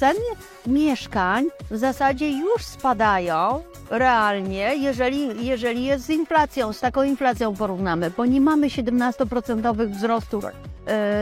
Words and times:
Ceny 0.00 0.20
mieszkań 0.66 1.46
w 1.70 1.76
zasadzie 1.76 2.30
już 2.30 2.64
spadają 2.64 3.62
realnie, 3.90 4.76
jeżeli, 4.76 5.46
jeżeli 5.46 5.84
jest 5.84 6.04
z 6.04 6.10
inflacją, 6.10 6.72
z 6.72 6.80
taką 6.80 7.02
inflacją 7.02 7.54
porównamy, 7.56 8.10
bo 8.16 8.26
nie 8.26 8.40
mamy 8.40 8.66
17% 8.66 9.88
wzrostu 9.88 10.40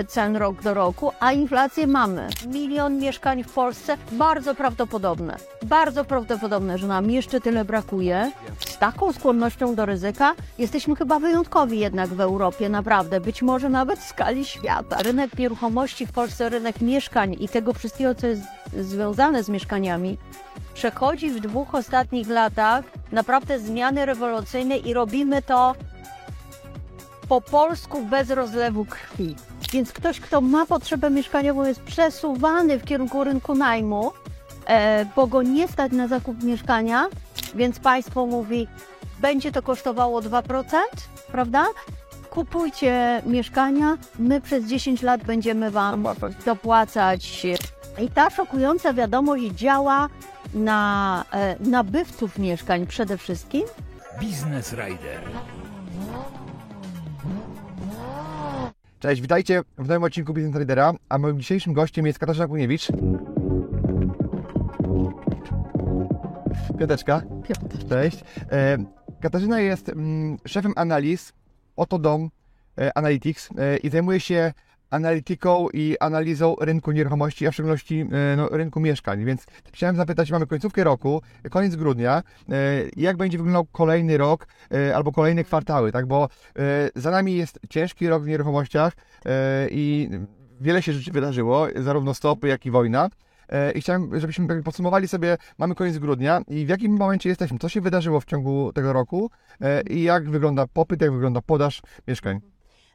cen 0.09 0.37
rok 0.37 0.63
do 0.63 0.75
roku, 0.75 1.13
a 1.21 1.33
inflację 1.33 1.87
mamy. 1.87 2.29
Milion 2.47 2.99
mieszkań 2.99 3.45
w 3.45 3.53
Polsce, 3.53 3.97
bardzo 4.13 4.55
prawdopodobne, 4.55 5.37
bardzo 5.63 6.05
prawdopodobne, 6.05 6.79
że 6.79 6.87
nam 6.87 7.11
jeszcze 7.11 7.41
tyle 7.41 7.65
brakuje. 7.65 8.33
Z 8.59 8.79
taką 8.79 9.13
skłonnością 9.13 9.75
do 9.75 9.87
ryzyka 9.87 10.35
jesteśmy 10.59 10.97
chyba 10.97 11.19
wyjątkowi 11.19 11.79
jednak 11.79 12.09
w 12.09 12.21
Europie, 12.21 12.69
naprawdę, 12.69 13.21
być 13.21 13.43
może 13.43 13.69
nawet 13.69 13.99
w 13.99 14.09
skali 14.09 14.45
świata. 14.45 14.97
Rynek 15.03 15.39
nieruchomości 15.39 16.07
w 16.07 16.13
Polsce, 16.13 16.49
rynek 16.49 16.81
mieszkań 16.81 17.37
i 17.41 17.49
tego 17.49 17.73
wszystkiego, 17.73 18.15
co 18.15 18.27
jest 18.27 18.43
związane 18.81 19.43
z 19.43 19.49
mieszkaniami, 19.49 20.19
przechodzi 20.75 21.31
w 21.31 21.41
dwóch 21.41 21.75
ostatnich 21.75 22.29
latach 22.29 22.85
naprawdę 23.13 23.59
zmiany 23.59 24.07
rewolucyjne 24.07 24.77
i 24.77 24.95
robimy 24.95 25.43
to 25.43 25.75
po 27.29 27.41
polsku 27.41 28.03
bez 28.03 28.31
rozlewu 28.31 28.85
krwi. 28.85 29.37
Więc 29.73 29.93
ktoś, 29.93 30.21
kto 30.21 30.41
ma 30.41 30.67
potrzebę 30.67 31.11
mieszkaniową, 31.11 31.65
jest 31.65 31.83
przesuwany 31.83 32.79
w 32.79 32.85
kierunku 32.85 33.25
rynku 33.25 33.55
najmu, 33.55 34.13
e, 34.67 35.05
bo 35.17 35.27
go 35.27 35.43
nie 35.43 35.69
stać 35.69 35.93
na 35.93 36.09
zakup 36.09 36.43
mieszkania, 36.43 37.07
więc 37.55 37.79
państwo 37.79 38.27
mówi, 38.27 38.67
będzie 39.21 39.53
to 39.53 39.63
kosztowało 39.63 40.21
2%, 40.21 40.79
prawda? 41.33 41.67
Kupujcie 42.31 43.23
mieszkania, 43.27 43.99
my 44.19 44.41
przez 44.41 44.65
10 44.65 45.03
lat 45.03 45.25
będziemy 45.25 45.71
Wam 45.71 46.05
dopłacać. 46.45 47.47
I 48.01 48.11
ta 48.11 48.31
szokująca 48.31 48.93
wiadomość 48.93 49.45
działa 49.45 50.09
na 50.55 51.25
e, 51.33 51.57
nabywców 51.61 52.39
mieszkań 52.39 52.87
przede 52.87 53.19
wszystkim. 53.19 53.63
Business 54.21 54.73
Rider. 54.73 55.21
Cześć, 59.01 59.23
witajcie 59.23 59.63
w 59.79 59.89
nowym 59.89 60.03
odcinku 60.03 60.35
Business 60.35 60.55
Tradera, 60.55 60.93
a 61.09 61.19
moim 61.19 61.39
dzisiejszym 61.41 61.73
gościem 61.73 62.07
jest 62.07 62.19
Katarzyna 62.19 62.47
Kuniewicz. 62.47 62.89
Piąteczka. 66.79 67.23
Cześć. 67.89 68.25
E, 68.53 68.79
Katarzyna 69.21 69.61
jest 69.61 69.89
mm, 69.89 70.39
szefem 70.47 70.73
analiz 70.77 71.33
Otodom 71.77 72.31
e, 72.79 72.99
Analytics 72.99 73.51
e, 73.59 73.77
i 73.77 73.91
zajmuje 73.91 74.21
się 74.21 74.53
analityką 74.91 75.69
i 75.73 75.97
analizą 76.01 76.57
rynku 76.61 76.93
nieruchomości, 76.93 77.47
a 77.47 77.51
w 77.51 77.55
szczególności 77.55 78.01
e, 78.01 78.37
no, 78.37 78.49
rynku 78.49 78.81
mieszkań. 78.81 79.25
Więc 79.25 79.47
chciałem 79.73 79.97
zapytać, 79.97 80.31
mamy 80.31 80.47
końcówkę 80.47 80.85
roku, 80.85 81.23
koniec 81.51 81.77
grudnia, 81.77 82.23
e, 82.49 82.53
jak 82.97 83.17
będzie 83.17 83.39
wyglądał 83.39 83.65
kolejny 83.65 84.19
rok 84.19 84.47
e, 84.73 84.97
albo 84.97 85.13
kolejne 85.13 85.45
kwartały, 85.45 85.93
tak? 85.93 86.07
Bo 86.07 86.29
za 86.95 87.11
nami 87.11 87.37
jest 87.37 87.61
ciężki 87.69 88.09
rok 88.09 88.23
w 88.23 88.27
nieruchomościach 88.27 88.93
i 89.71 90.11
wiele 90.61 90.83
się 90.83 90.93
rzeczy 90.93 91.13
wydarzyło, 91.13 91.67
zarówno 91.77 92.15
stopy, 92.15 92.49
jak 92.49 92.67
i 92.67 92.71
wojna. 92.71 93.09
I 93.75 93.81
chciałem, 93.81 94.21
żebyśmy 94.21 94.63
podsumowali 94.63 95.09
sobie, 95.09 95.37
mamy 95.59 95.75
koniec 95.75 95.99
grudnia 95.99 96.43
i 96.49 96.67
w 96.67 96.69
jakim 96.69 96.97
momencie 96.97 97.29
jesteśmy, 97.29 97.59
co 97.59 97.69
się 97.69 97.81
wydarzyło 97.81 98.21
w 98.21 98.25
ciągu 98.25 98.73
tego 98.73 98.93
roku 98.93 99.31
i 99.91 100.03
jak 100.03 100.31
wygląda 100.31 100.67
popyt, 100.67 101.03
jak 101.03 101.13
wygląda 101.13 101.41
podaż 101.43 101.83
mieszkań. 102.09 102.41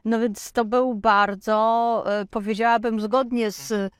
No 0.04 0.20
więc 0.20 0.52
to 0.52 0.64
był 0.64 0.94
bardzo, 0.94 2.04
e, 2.06 2.26
powiedziałabym, 2.26 3.00
zgodnie 3.00 3.50
z 3.50 3.72
e, 3.72 3.90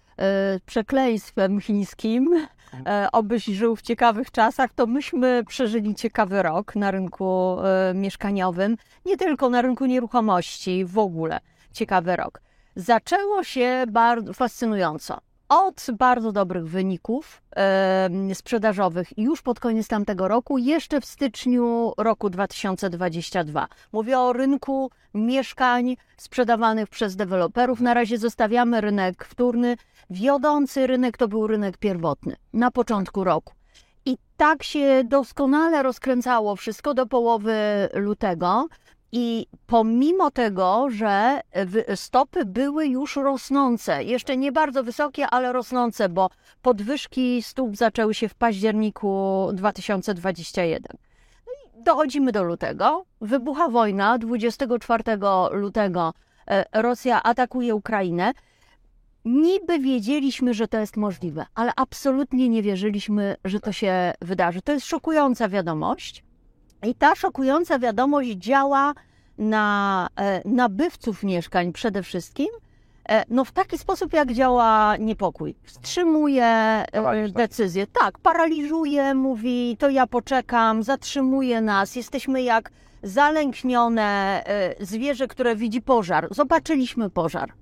przekleństwem 0.66 1.60
chińskim, 1.60 2.46
e, 2.86 3.08
obyś 3.12 3.44
żył 3.44 3.76
w 3.76 3.82
ciekawych 3.82 4.30
czasach, 4.30 4.72
to 4.72 4.86
myśmy 4.86 5.44
przeżyli 5.44 5.94
ciekawy 5.94 6.42
rok 6.42 6.76
na 6.76 6.90
rynku 6.90 7.56
mieszkaniowym, 7.94 8.76
nie 9.06 9.16
tylko 9.16 9.50
na 9.50 9.62
rynku 9.62 9.86
nieruchomości, 9.86 10.84
w 10.84 10.98
ogóle 10.98 11.40
ciekawy 11.72 12.16
rok. 12.16 12.40
Zaczęło 12.76 13.44
się 13.44 13.84
bardzo 13.88 14.32
fascynująco 14.32 15.20
od 15.54 15.86
bardzo 15.98 16.32
dobrych 16.32 16.68
wyników 16.68 17.42
sprzedażowych 18.34 19.18
już 19.18 19.42
pod 19.42 19.60
koniec 19.60 19.88
tamtego 19.88 20.28
roku, 20.28 20.58
jeszcze 20.58 21.00
w 21.00 21.04
styczniu 21.04 21.92
roku 21.98 22.30
2022. 22.30 23.68
Mówię 23.92 24.18
o 24.18 24.32
rynku 24.32 24.90
mieszkań 25.14 25.96
sprzedawanych 26.16 26.88
przez 26.88 27.16
deweloperów. 27.16 27.80
Na 27.80 27.94
razie 27.94 28.18
zostawiamy 28.18 28.80
rynek 28.80 29.24
wtórny. 29.24 29.76
Wiodący 30.10 30.86
rynek 30.86 31.16
to 31.16 31.28
był 31.28 31.46
rynek 31.46 31.76
pierwotny 31.76 32.36
na 32.52 32.70
początku 32.70 33.24
roku. 33.24 33.52
I 34.06 34.18
tak 34.36 34.62
się 34.62 35.04
doskonale 35.04 35.82
rozkręcało 35.82 36.56
wszystko 36.56 36.94
do 36.94 37.06
połowy 37.06 37.54
lutego. 37.94 38.68
I 39.16 39.46
pomimo 39.66 40.30
tego, 40.30 40.86
że 40.90 41.40
stopy 41.94 42.44
były 42.44 42.86
już 42.86 43.16
rosnące, 43.16 44.04
jeszcze 44.04 44.36
nie 44.36 44.52
bardzo 44.52 44.84
wysokie, 44.84 45.26
ale 45.26 45.52
rosnące, 45.52 46.08
bo 46.08 46.30
podwyżki 46.62 47.42
stóp 47.42 47.76
zaczęły 47.76 48.14
się 48.14 48.28
w 48.28 48.34
październiku 48.34 49.48
2021. 49.52 50.82
No 51.46 51.82
dochodzimy 51.82 52.32
do 52.32 52.42
lutego. 52.42 53.04
Wybucha 53.20 53.68
wojna 53.68 54.18
24 54.18 55.04
lutego. 55.50 56.12
E, 56.50 56.82
Rosja 56.82 57.22
atakuje 57.22 57.74
Ukrainę. 57.74 58.32
Niby 59.24 59.78
wiedzieliśmy, 59.78 60.54
że 60.54 60.68
to 60.68 60.78
jest 60.78 60.96
możliwe, 60.96 61.46
ale 61.54 61.72
absolutnie 61.76 62.48
nie 62.48 62.62
wierzyliśmy, 62.62 63.36
że 63.44 63.60
to 63.60 63.72
się 63.72 64.12
wydarzy. 64.20 64.62
To 64.62 64.72
jest 64.72 64.86
szokująca 64.86 65.48
wiadomość. 65.48 66.24
I 66.84 66.94
ta 66.94 67.14
szokująca 67.14 67.78
wiadomość 67.78 68.30
działa 68.30 68.94
na 69.38 70.08
e, 70.16 70.42
nabywców 70.44 71.22
mieszkań 71.22 71.72
przede 71.72 72.02
wszystkim, 72.02 72.48
e, 73.08 73.24
no 73.30 73.44
w 73.44 73.52
taki 73.52 73.78
sposób, 73.78 74.12
jak 74.12 74.32
działa 74.32 74.96
niepokój. 74.96 75.54
Wstrzymuje 75.62 76.44
e, 76.44 76.86
tak. 76.92 77.32
decyzję. 77.32 77.86
Tak, 77.86 78.18
paraliżuje, 78.18 79.14
mówi, 79.14 79.76
to 79.78 79.90
ja 79.90 80.06
poczekam, 80.06 80.82
zatrzymuje 80.82 81.60
nas, 81.60 81.96
jesteśmy 81.96 82.42
jak 82.42 82.70
zalęknione 83.02 84.44
zwierzę, 84.80 85.28
które 85.28 85.56
widzi 85.56 85.82
pożar. 85.82 86.28
Zobaczyliśmy 86.30 87.10
pożar. 87.10 87.52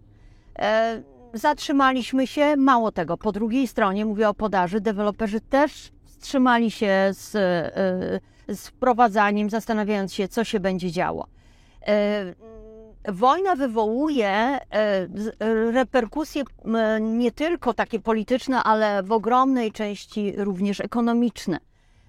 Zatrzymaliśmy 1.35 2.27
się, 2.27 2.57
mało 2.57 2.93
tego. 2.93 3.17
Po 3.17 3.33
drugiej 3.33 3.67
stronie, 3.67 4.05
mówię 4.05 4.29
o 4.29 4.35
podaży, 4.35 4.81
deweloperzy 4.81 5.41
też 5.41 5.93
wstrzymali 6.23 6.71
się 6.71 7.09
z, 7.13 7.31
z 8.49 8.69
wprowadzaniem, 8.69 9.51
zastanawiając 9.51 10.15
się, 10.15 10.29
co 10.29 10.45
się 10.45 10.61
będzie 10.61 10.91
działo. 10.91 11.27
E, 11.87 12.35
wojna 13.09 13.57
wywołuje 13.57 14.29
e, 14.29 14.61
reperkusje 15.73 16.43
nie 17.01 17.33
tylko 17.33 17.75
takie 17.75 18.01
polityczne, 18.01 18.63
ale 18.63 19.03
w 19.03 19.13
ogromnej 19.13 19.73
części 19.73 20.33
również 20.37 20.81
ekonomiczne. 20.81 21.59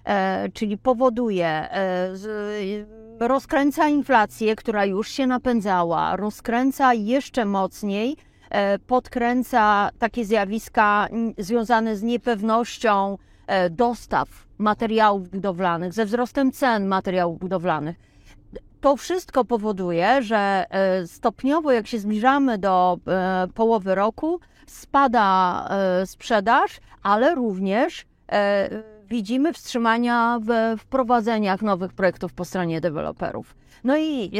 E, 0.04 0.48
czyli 0.48 0.78
powoduje, 0.78 1.68
rozkręca 3.20 3.88
inflację, 3.88 4.56
która 4.56 4.84
już 4.84 5.08
się 5.08 5.26
napędzała, 5.26 6.16
rozkręca 6.16 6.94
jeszcze 6.94 7.44
mocniej, 7.44 8.16
podkręca 8.86 9.90
takie 9.98 10.24
zjawiska 10.24 11.08
związane 11.38 11.96
z 11.96 12.02
niepewnością 12.02 13.18
dostaw 13.70 14.28
materiałów 14.58 15.28
budowlanych, 15.28 15.92
ze 15.92 16.04
wzrostem 16.04 16.52
cen 16.52 16.86
materiałów 16.86 17.38
budowlanych 17.38 17.96
to 18.84 18.96
wszystko 18.96 19.44
powoduje, 19.44 20.22
że 20.22 20.66
e, 20.70 21.06
stopniowo, 21.06 21.72
jak 21.72 21.86
się 21.86 21.98
zbliżamy 21.98 22.58
do 22.58 22.98
e, 23.08 23.46
połowy 23.54 23.94
roku, 23.94 24.40
spada 24.66 25.68
e, 25.70 26.06
sprzedaż, 26.06 26.80
ale 27.02 27.34
również 27.34 28.06
widzimy 29.08 29.52
wstrzymania 29.52 30.38
w 30.42 30.80
wprowadzeniach 30.80 31.62
nowych 31.62 31.92
projektów 31.92 32.32
po 32.32 32.44
stronie 32.44 32.80
deweloperów. 32.80 33.56
No 33.84 33.96
i 33.98 34.30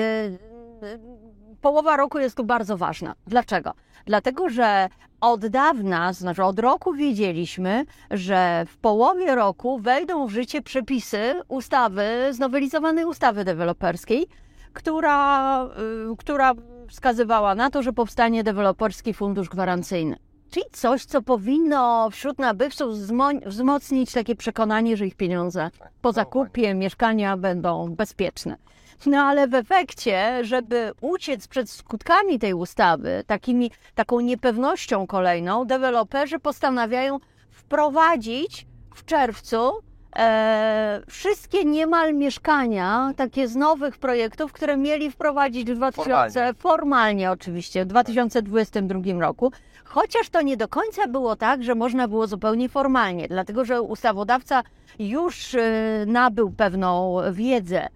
połowa 1.61 1.97
roku 1.97 2.19
jest 2.19 2.37
tu 2.37 2.45
bardzo 2.45 2.77
ważna. 2.77 3.15
Dlaczego? 3.27 3.73
Dlatego, 4.07 4.49
że 4.49 4.89
od 5.21 5.47
dawna, 5.47 6.13
znaczy 6.13 6.45
od 6.45 6.59
roku 6.59 6.93
wiedzieliśmy, 6.93 7.85
że 8.11 8.65
w 8.69 8.77
połowie 8.77 9.35
roku 9.35 9.79
wejdą 9.79 10.27
w 10.27 10.31
życie 10.31 10.63
przepisy 10.63 11.35
ustawy, 11.49 12.29
znowelizowanej 12.31 13.05
ustawy 13.05 13.45
deweloperskiej, 13.45 14.27
która, 14.73 15.65
y, 16.13 16.17
która 16.19 16.53
wskazywała 16.89 17.55
na 17.55 17.71
to, 17.71 17.83
że 17.83 17.93
powstanie 17.93 18.45
deweloperski 18.45 19.15
fundusz 19.15 19.49
gwarancyjny. 19.49 20.17
Czyli 20.51 20.67
coś, 20.73 21.05
co 21.05 21.23
powinno 21.23 22.11
wśród 22.11 22.39
nabywców 22.39 22.95
wzmo- 22.95 23.49
wzmocnić 23.49 24.13
takie 24.13 24.37
przekonanie, 24.37 24.97
że 24.97 25.07
ich 25.07 25.15
pieniądze 25.17 25.71
po 26.03 26.13
zakupie 26.13 26.75
mieszkania 26.75 27.37
będą 27.37 27.95
bezpieczne. 27.95 28.57
No 29.07 29.19
ale 29.19 29.49
w 29.49 29.55
efekcie, 29.55 30.45
żeby 30.45 30.93
uciec 31.01 31.49
przed 31.49 31.71
skutkami 31.71 32.39
tej 32.39 32.55
ustawy, 32.55 33.25
takimi, 33.27 33.71
taką 33.95 34.21
niepewnością 34.21 35.07
kolejną, 35.07 35.65
deweloperzy 35.65 36.39
postanawiają 36.39 37.19
wprowadzić 37.51 38.67
w 38.95 39.05
czerwcu 39.05 39.73
e, 40.17 41.03
wszystkie 41.09 41.65
niemal 41.65 42.15
mieszkania, 42.15 43.13
takie 43.17 43.49
z 43.49 43.57
nowych 43.57 43.99
projektów, 43.99 44.53
które 44.53 44.77
mieli 44.77 45.11
wprowadzić 45.11 45.71
w 45.71 45.75
2000, 45.75 46.11
Formalnie. 46.11 46.55
formalnie 46.55 47.31
oczywiście, 47.31 47.85
w 47.85 47.89
2022 47.89 49.01
roku. 49.21 49.53
Chociaż 49.85 50.29
to 50.31 50.43
nie 50.43 50.57
do 50.57 50.69
końca 50.69 51.09
było 51.09 51.37
tak, 51.37 51.63
że 51.65 51.75
można 51.75 52.09
było 52.09 52.27
zupełnie 52.27 52.69
formalnie, 52.69 53.29
dlatego 53.29 53.65
że 53.65 53.83
ustawodawca 53.83 54.63
już 54.99 55.55
e, 55.55 55.61
nabył 56.07 56.51
pewną 56.51 57.17
wiedzę 57.33 57.89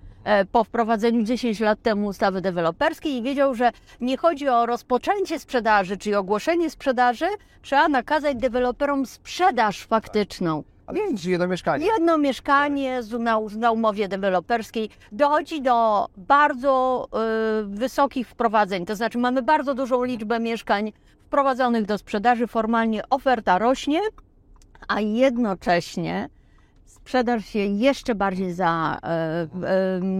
po 0.53 0.65
wprowadzeniu 0.65 1.23
10 1.23 1.61
lat 1.61 1.83
temu 1.83 2.07
ustawy 2.07 2.41
deweloperskiej 2.41 3.13
i 3.13 3.23
wiedział, 3.23 3.55
że 3.55 3.71
nie 4.01 4.17
chodzi 4.17 4.49
o 4.49 4.67
rozpoczęcie 4.67 5.39
sprzedaży, 5.39 5.97
czyli 5.97 6.15
ogłoszenie 6.15 6.71
sprzedaży, 6.71 7.27
trzeba 7.63 7.89
nakazać 7.89 8.37
deweloperom 8.37 9.07
sprzedaż 9.07 9.87
faktyczną. 9.87 10.65
Ale 10.87 10.99
więc 10.99 11.25
jedno 11.25 11.47
mieszkanie. 11.47 11.87
Jedno 11.87 12.19
mieszkanie 12.19 13.01
na, 13.19 13.41
na 13.57 13.71
umowie 13.73 14.09
deweloperskiej 14.09 14.91
dochodzi 15.13 15.63
do 15.63 16.07
bardzo 16.17 17.09
y, 17.63 17.67
wysokich 17.67 18.29
wprowadzeń. 18.29 18.87
To 18.87 18.97
znaczy, 18.97 19.19
mamy 19.19 19.43
bardzo 19.43 19.75
dużą 19.75 20.05
liczbę 20.05 20.41
mieszkań 20.41 20.93
wprowadzonych 21.21 21.87
do 21.87 21.99
sprzedaży. 21.99 22.47
Formalnie 22.47 23.03
oferta 23.11 23.59
rośnie, 23.59 24.01
a 24.89 25.01
jednocześnie 25.01 26.29
sprzedaż 27.09 27.45
się 27.45 27.59
jeszcze 27.59 28.15
bardziej 28.15 28.53
za, 28.53 28.99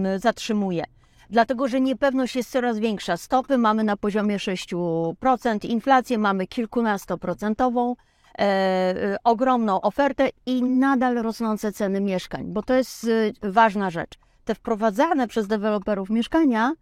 y, 0.05 0.15
y, 0.15 0.19
zatrzymuje. 0.19 0.83
Dlatego, 1.29 1.67
że 1.67 1.81
niepewność 1.81 2.35
jest 2.35 2.51
coraz 2.51 2.79
większa. 2.79 3.17
Stopy 3.17 3.57
mamy 3.57 3.83
na 3.83 3.97
poziomie 3.97 4.37
6%, 4.37 5.65
inflację 5.65 6.17
mamy 6.17 6.47
kilkunastoprocentową 6.47 7.95
e, 7.95 8.41
e, 8.41 9.17
ogromną 9.23 9.81
ofertę 9.81 10.29
i 10.45 10.63
nadal 10.63 11.15
rosnące 11.15 11.71
ceny 11.71 12.01
mieszkań, 12.01 12.45
bo 12.45 12.63
to 12.63 12.73
jest 12.73 13.07
e, 13.43 13.51
ważna 13.51 13.89
rzecz. 13.89 14.19
Te 14.45 14.55
wprowadzane 14.55 15.27
przez 15.27 15.47
deweloperów 15.47 16.09
mieszkania 16.09 16.73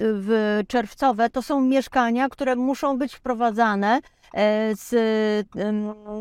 w 0.00 0.60
czerwcowe 0.68 1.30
to 1.30 1.42
są 1.42 1.60
mieszkania, 1.60 2.28
które 2.28 2.56
muszą 2.56 2.98
być 2.98 3.14
wprowadzane 3.14 4.00
e, 4.34 4.74
z, 4.76 4.94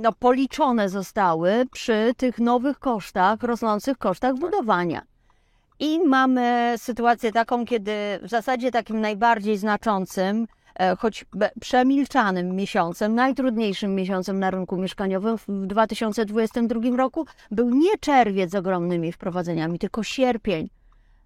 no, 0.01 0.13
policzone 0.19 0.89
zostały 0.89 1.65
przy 1.71 2.13
tych 2.17 2.39
nowych 2.39 2.79
kosztach, 2.79 3.43
rosnących 3.43 3.97
kosztach 3.97 4.35
budowania. 4.35 5.01
I 5.79 5.99
mamy 5.99 6.73
sytuację 6.77 7.31
taką, 7.31 7.65
kiedy 7.65 7.91
w 8.21 8.29
zasadzie 8.29 8.71
takim 8.71 9.01
najbardziej 9.01 9.57
znaczącym, 9.57 10.47
e, 10.75 10.95
choć 10.95 11.25
przemilczanym 11.61 12.55
miesiącem, 12.55 13.15
najtrudniejszym 13.15 13.95
miesiącem 13.95 14.39
na 14.39 14.51
rynku 14.51 14.77
mieszkaniowym 14.77 15.37
w 15.37 15.67
2022 15.67 16.97
roku 16.97 17.25
był 17.51 17.69
nie 17.69 17.97
czerwiec 17.99 18.51
z 18.51 18.55
ogromnymi 18.55 19.11
wprowadzeniami, 19.11 19.79
tylko 19.79 20.03
sierpień 20.03 20.69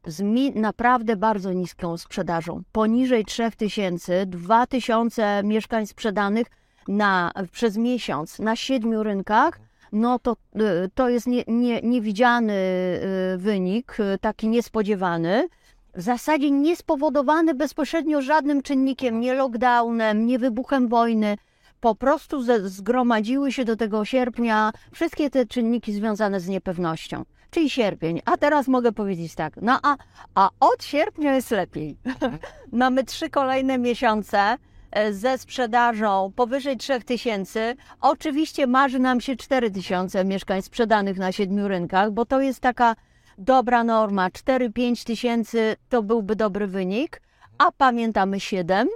z 0.06 0.24
naprawdę 0.56 1.16
bardzo 1.16 1.54
niską 1.54 1.98
sprzedażą. 1.98 2.64
Poniżej 2.72 3.26
3000, 3.26 4.26
2000 4.26 5.42
mieszkań 5.44 5.88
sprzedanych 5.88 6.48
na, 6.88 7.32
przez 7.52 7.78
miesiąc 7.78 8.40
na 8.40 8.56
siedmiu 8.56 9.04
rynkach, 9.04 9.60
no 9.92 10.20
to, 10.20 10.36
y, 10.56 10.90
to 10.96 11.10
jest 11.10 11.28
nie, 11.28 11.44
nie, 11.48 11.82
niewidziany 11.82 12.54
y, 12.54 13.38
wynik, 13.38 14.00
y, 14.00 14.18
taki 14.22 14.48
niespodziewany. 14.48 15.48
W 15.96 16.02
zasadzie 16.02 16.52
niespowodowany 16.52 17.54
bezpośrednio 17.54 18.22
żadnym 18.22 18.62
czynnikiem, 18.62 19.20
nie 19.20 19.34
lockdownem, 19.34 20.26
nie 20.26 20.40
wybuchem 20.40 20.88
wojny. 20.88 21.38
Po 21.80 21.96
prostu 21.96 22.44
zgromadziły 22.64 23.52
się 23.52 23.66
do 23.66 23.76
tego 23.76 24.06
sierpnia 24.06 24.72
wszystkie 24.92 25.30
te 25.30 25.46
czynniki 25.46 25.94
związane 25.94 26.40
z 26.40 26.48
niepewnością, 26.48 27.26
czyli 27.52 27.70
sierpień. 27.70 28.22
A 28.26 28.38
teraz 28.38 28.68
mogę 28.68 28.92
powiedzieć 28.92 29.36
tak, 29.36 29.54
no 29.62 29.80
a, 29.84 29.98
a 30.36 30.50
od 30.60 30.84
sierpnia 30.84 31.36
jest 31.36 31.52
lepiej. 31.52 31.98
Mamy 32.72 33.04
trzy 33.04 33.30
kolejne 33.30 33.78
miesiące 33.78 34.58
e, 34.92 35.14
ze 35.14 35.38
sprzedażą 35.38 36.32
powyżej 36.36 36.78
3000. 36.78 37.76
Oczywiście 38.02 38.68
marzy 38.68 39.00
nam 39.00 39.22
się 39.22 39.36
4000 39.36 40.26
mieszkań 40.26 40.62
sprzedanych 40.62 41.18
na 41.18 41.32
siedmiu 41.32 41.68
rynkach, 41.68 42.12
bo 42.12 42.26
to 42.26 42.42
jest 42.42 42.60
taka 42.60 42.96
dobra 43.38 43.84
norma. 43.84 44.30
4-5 44.30 45.06
tysięcy 45.06 45.76
to 45.90 46.04
byłby 46.04 46.36
dobry 46.36 46.68
wynik, 46.68 47.22
a 47.58 47.72
pamiętamy 47.72 48.40
7 48.40 48.88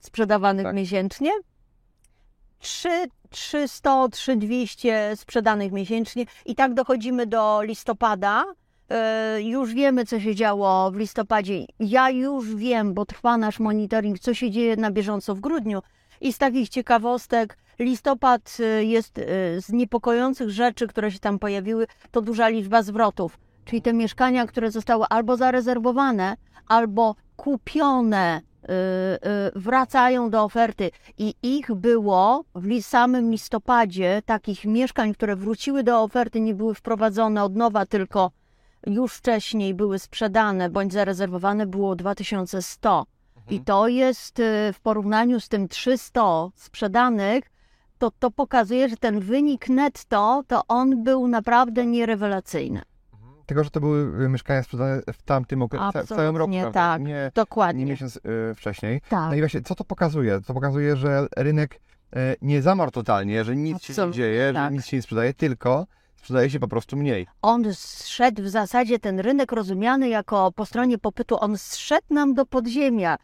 sprzedawanych 0.00 0.64
Tak. 0.64 0.74
miesięcznie. 0.74 1.30
3, 2.62 2.88
300, 3.30 4.08
3200 4.08 5.16
sprzedanych 5.16 5.72
miesięcznie 5.72 6.24
i 6.46 6.54
tak 6.54 6.74
dochodzimy 6.74 7.26
do 7.26 7.62
listopada. 7.62 8.44
E, 8.90 9.42
Już 9.42 9.74
wiemy, 9.74 10.06
co 10.06 10.20
się 10.20 10.34
działo 10.34 10.90
w 10.90 10.96
listopadzie. 10.96 11.64
Ja 11.80 12.10
już 12.10 12.54
wiem, 12.54 12.94
bo 12.94 13.04
trwa 13.04 13.36
nasz 13.36 13.60
monitoring, 13.60 14.18
co 14.18 14.34
się 14.34 14.50
dzieje 14.50 14.76
na 14.76 14.90
bieżąco 14.90 15.34
w 15.34 15.40
grudniu. 15.40 15.82
I 16.20 16.32
z 16.32 16.38
takich 16.38 16.68
ciekawostek, 16.68 17.58
listopad 17.78 18.56
e, 18.60 18.84
jest 18.84 19.18
e, 19.18 19.22
z 19.60 19.68
niepokojących 19.72 20.50
rzeczy, 20.50 20.86
które 20.86 21.10
się 21.10 21.18
tam 21.18 21.38
pojawiły, 21.38 21.86
to 22.10 22.20
duża 22.20 22.48
liczba 22.48 22.82
zwrotów. 22.82 23.38
Czyli 23.64 23.82
te 23.82 23.92
mieszkania, 23.92 24.46
które 24.46 24.70
zostały 24.70 25.06
albo 25.10 25.36
zarezerwowane, 25.36 26.36
albo 26.68 27.14
kupione, 27.36 28.40
wracają 29.54 30.30
do 30.30 30.44
oferty. 30.44 30.90
I 31.18 31.34
ich 31.42 31.74
było 31.74 32.44
w 32.54 32.82
samym 32.82 33.30
listopadzie, 33.30 34.22
takich 34.26 34.64
mieszkań, 34.64 35.14
które 35.14 35.36
wróciły 35.36 35.82
do 35.82 36.02
oferty, 36.02 36.40
nie 36.40 36.54
były 36.54 36.74
wprowadzone 36.74 37.44
od 37.44 37.56
nowa, 37.56 37.86
tylko 37.86 38.30
już 38.86 39.14
wcześniej 39.14 39.74
były 39.74 39.98
sprzedane 39.98 40.70
bądź 40.70 40.92
zarezerwowane, 40.92 41.66
było 41.66 41.96
2100. 41.96 43.06
I 43.50 43.60
to 43.60 43.88
jest 43.88 44.38
y, 44.38 44.72
w 44.72 44.80
porównaniu 44.80 45.40
z 45.40 45.48
tym 45.48 45.68
300 45.68 46.48
sprzedanych, 46.54 47.44
to, 47.98 48.10
to 48.18 48.30
pokazuje, 48.30 48.88
że 48.88 48.96
ten 48.96 49.20
wynik 49.20 49.68
netto, 49.68 50.42
to 50.46 50.62
on 50.68 51.02
był 51.02 51.28
naprawdę 51.28 51.86
nierewelacyjny. 51.86 52.82
Tylko, 53.46 53.64
że 53.64 53.70
to 53.70 53.80
były 53.80 54.24
y, 54.24 54.28
mieszkania 54.28 54.62
sprzedane 54.62 55.02
w 55.12 55.22
tamtym 55.22 55.62
okresie, 55.62 56.02
w 56.04 56.08
całym 56.08 56.36
roku, 56.36 56.52
prawda? 56.52 56.72
tak. 56.72 57.02
nie, 57.02 57.30
Dokładnie. 57.34 57.84
nie 57.84 57.90
miesiąc 57.90 58.16
y, 58.16 58.54
wcześniej. 58.54 59.00
tak. 59.08 59.30
No 59.30 59.34
i 59.34 59.38
właśnie, 59.38 59.60
co 59.60 59.74
to 59.74 59.84
pokazuje? 59.84 60.40
To 60.40 60.54
pokazuje, 60.54 60.96
że 60.96 61.26
rynek 61.36 61.80
e, 62.16 62.36
nie 62.42 62.62
zamarł 62.62 62.90
totalnie, 62.90 63.44
że 63.44 63.56
nic 63.56 63.82
się 63.82 64.06
nie 64.06 64.12
dzieje, 64.12 64.52
tak. 64.52 64.70
że 64.70 64.76
nic 64.76 64.86
się 64.86 64.96
nie 64.96 65.02
sprzedaje, 65.02 65.34
tylko 65.34 65.86
sprzedaje 66.22 66.50
się 66.50 66.60
po 66.60 66.68
prostu 66.68 66.96
mniej. 66.96 67.26
on 67.42 67.74
zszedł 67.74 68.42
w 68.42 68.48
zasadzie 68.48 68.98
ten 68.98 69.20
rynek 69.20 69.52
rozumiany 69.52 70.08
jako 70.08 70.52
po 70.52 70.66
stronie 70.66 70.98
popytu, 70.98 71.36
on 71.40 71.58
zszedł 71.58 72.06
nam 72.10 72.34
do 72.34 72.46
podziemia, 72.46 73.18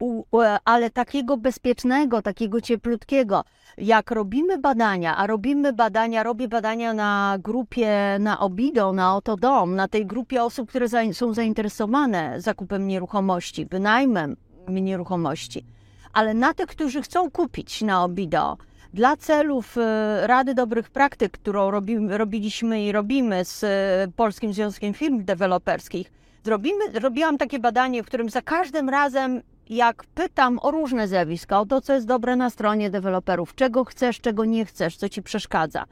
U, 0.00 0.24
u, 0.30 0.40
ale 0.64 0.90
takiego 0.90 1.36
bezpiecznego, 1.36 2.22
takiego 2.22 2.60
cieplutkiego. 2.60 3.44
Jak 3.78 4.10
robimy 4.10 4.58
badania, 4.58 5.16
a 5.16 5.26
robimy 5.26 5.72
badania, 5.72 6.22
robię 6.22 6.48
badania 6.48 6.94
na 6.94 7.36
grupie, 7.40 8.16
na 8.20 8.40
Obido, 8.40 8.92
na 8.92 9.16
Otodom, 9.16 9.74
na 9.74 9.88
tej 9.88 10.06
grupie 10.06 10.42
osób, 10.44 10.68
które 10.68 10.88
za, 10.88 11.12
są 11.12 11.34
zainteresowane 11.34 12.40
zakupem 12.40 12.86
nieruchomości, 12.86 13.66
wynajmem 13.66 14.36
nieruchomości, 14.68 15.64
ale 16.12 16.34
na 16.34 16.54
tych, 16.54 16.66
którzy 16.66 17.02
chcą 17.02 17.30
kupić 17.30 17.82
na 17.82 18.04
Obido, 18.04 18.56
dla 18.94 19.16
celów 19.16 19.78
e, 19.78 20.26
Rady 20.26 20.54
Dobrych 20.54 20.90
Praktyk, 20.90 21.32
którą 21.32 21.70
robiliśmy 22.08 22.84
i 22.84 22.92
robimy 22.92 23.44
z 23.44 23.64
e, 23.64 24.12
Polskim 24.16 24.52
Związkiem 24.52 24.94
Firm 24.94 25.24
Deweloperskich, 25.24 26.12
zrobimy, 26.44 26.84
robiłam 27.00 27.38
takie 27.38 27.58
badanie, 27.58 28.02
w 28.02 28.06
którym 28.06 28.30
za 28.30 28.42
każdym 28.42 28.88
razem, 28.88 29.42
jak 29.70 30.04
pytam 30.14 30.58
o 30.62 30.70
różne 30.70 31.08
zjawiska, 31.08 31.60
o 31.60 31.66
to, 31.66 31.80
co 31.80 31.94
jest 31.94 32.06
dobre 32.06 32.36
na 32.36 32.50
stronie 32.50 32.90
deweloperów, 32.90 33.54
czego 33.54 33.84
chcesz, 33.84 34.20
czego 34.20 34.44
nie 34.44 34.64
chcesz, 34.64 34.96
co 34.96 35.08
ci 35.08 35.22
przeszkadza. 35.22 35.84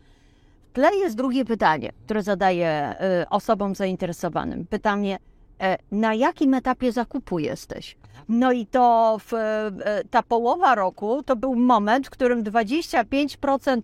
W 0.71 0.73
tle 0.73 0.97
jest 0.97 1.17
drugie 1.17 1.45
pytanie, 1.45 1.93
które 2.05 2.23
zadaję 2.23 2.69
e, 2.69 3.27
osobom 3.31 3.75
zainteresowanym. 3.75 4.67
Pytanie, 4.67 5.19
na 5.93 6.15
jakim 6.15 6.55
etapie 6.55 6.93
zakupu 6.93 7.39
jesteś. 7.39 7.97
No 8.29 8.53
i 8.53 8.67
to 8.67 9.17
w, 9.21 9.35
e, 9.35 9.71
ta 10.11 10.23
połowa 10.23 10.75
roku 10.75 11.23
to 11.23 11.37
był 11.37 11.55
moment, 11.57 12.07
w 12.07 12.11
którym 12.11 12.45
25% 12.45 13.81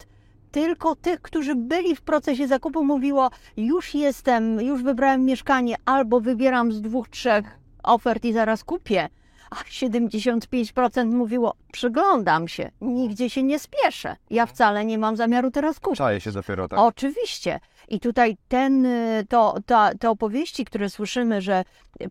tylko 0.50 0.96
tych, 0.96 1.22
którzy 1.22 1.54
byli 1.54 1.96
w 1.96 2.00
procesie 2.00 2.48
zakupu, 2.48 2.84
mówiło: 2.84 3.30
Już 3.56 3.94
jestem, 3.94 4.60
już 4.60 4.82
wybrałem 4.82 5.24
mieszkanie, 5.24 5.76
albo 5.84 6.20
wybieram 6.20 6.72
z 6.72 6.80
dwóch, 6.80 7.08
trzech 7.08 7.58
ofert 7.82 8.24
i 8.24 8.32
zaraz 8.32 8.64
kupię. 8.64 9.08
A 9.50 9.54
75% 9.54 11.06
mówiło: 11.06 11.54
Przyglądam 11.72 12.48
się, 12.48 12.70
nigdzie 12.80 13.30
się 13.30 13.42
nie 13.42 13.58
spieszę. 13.58 14.16
Ja 14.30 14.46
wcale 14.46 14.84
nie 14.84 14.98
mam 14.98 15.16
zamiaru 15.16 15.50
teraz 15.50 15.80
kupić. 15.80 15.98
Czaje 15.98 16.20
się 16.20 16.32
dopiero, 16.32 16.68
tak? 16.68 16.78
Oczywiście. 16.78 17.60
I 17.88 18.00
tutaj 18.00 18.36
ten, 18.48 18.86
y, 18.86 19.26
to, 19.28 19.54
ta, 19.66 19.94
te 19.94 20.10
opowieści, 20.10 20.64
które 20.64 20.90
słyszymy, 20.90 21.40
że 21.40 21.64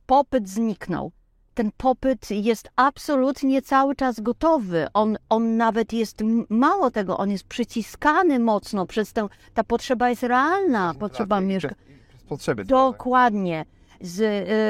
popyt 0.05 0.49
zniknął, 0.49 1.11
ten 1.53 1.71
popyt 1.77 2.31
jest 2.31 2.69
absolutnie 2.75 3.61
cały 3.61 3.95
czas 3.95 4.19
gotowy. 4.19 4.87
On, 4.93 5.17
on 5.29 5.57
nawet 5.57 5.93
jest, 5.93 6.21
mało 6.49 6.91
tego, 6.91 7.17
on 7.17 7.31
jest 7.31 7.43
przyciskany 7.47 8.39
mocno 8.39 8.85
przez 8.85 9.13
tę, 9.13 9.27
ta 9.53 9.63
potrzeba 9.63 10.09
jest 10.09 10.23
realna, 10.23 10.93
potrzeba 10.99 11.41
mieszkania. 11.41 11.75
Potrzeby. 12.29 12.65
Dokładnie. 12.65 13.65
Z, 14.01 14.21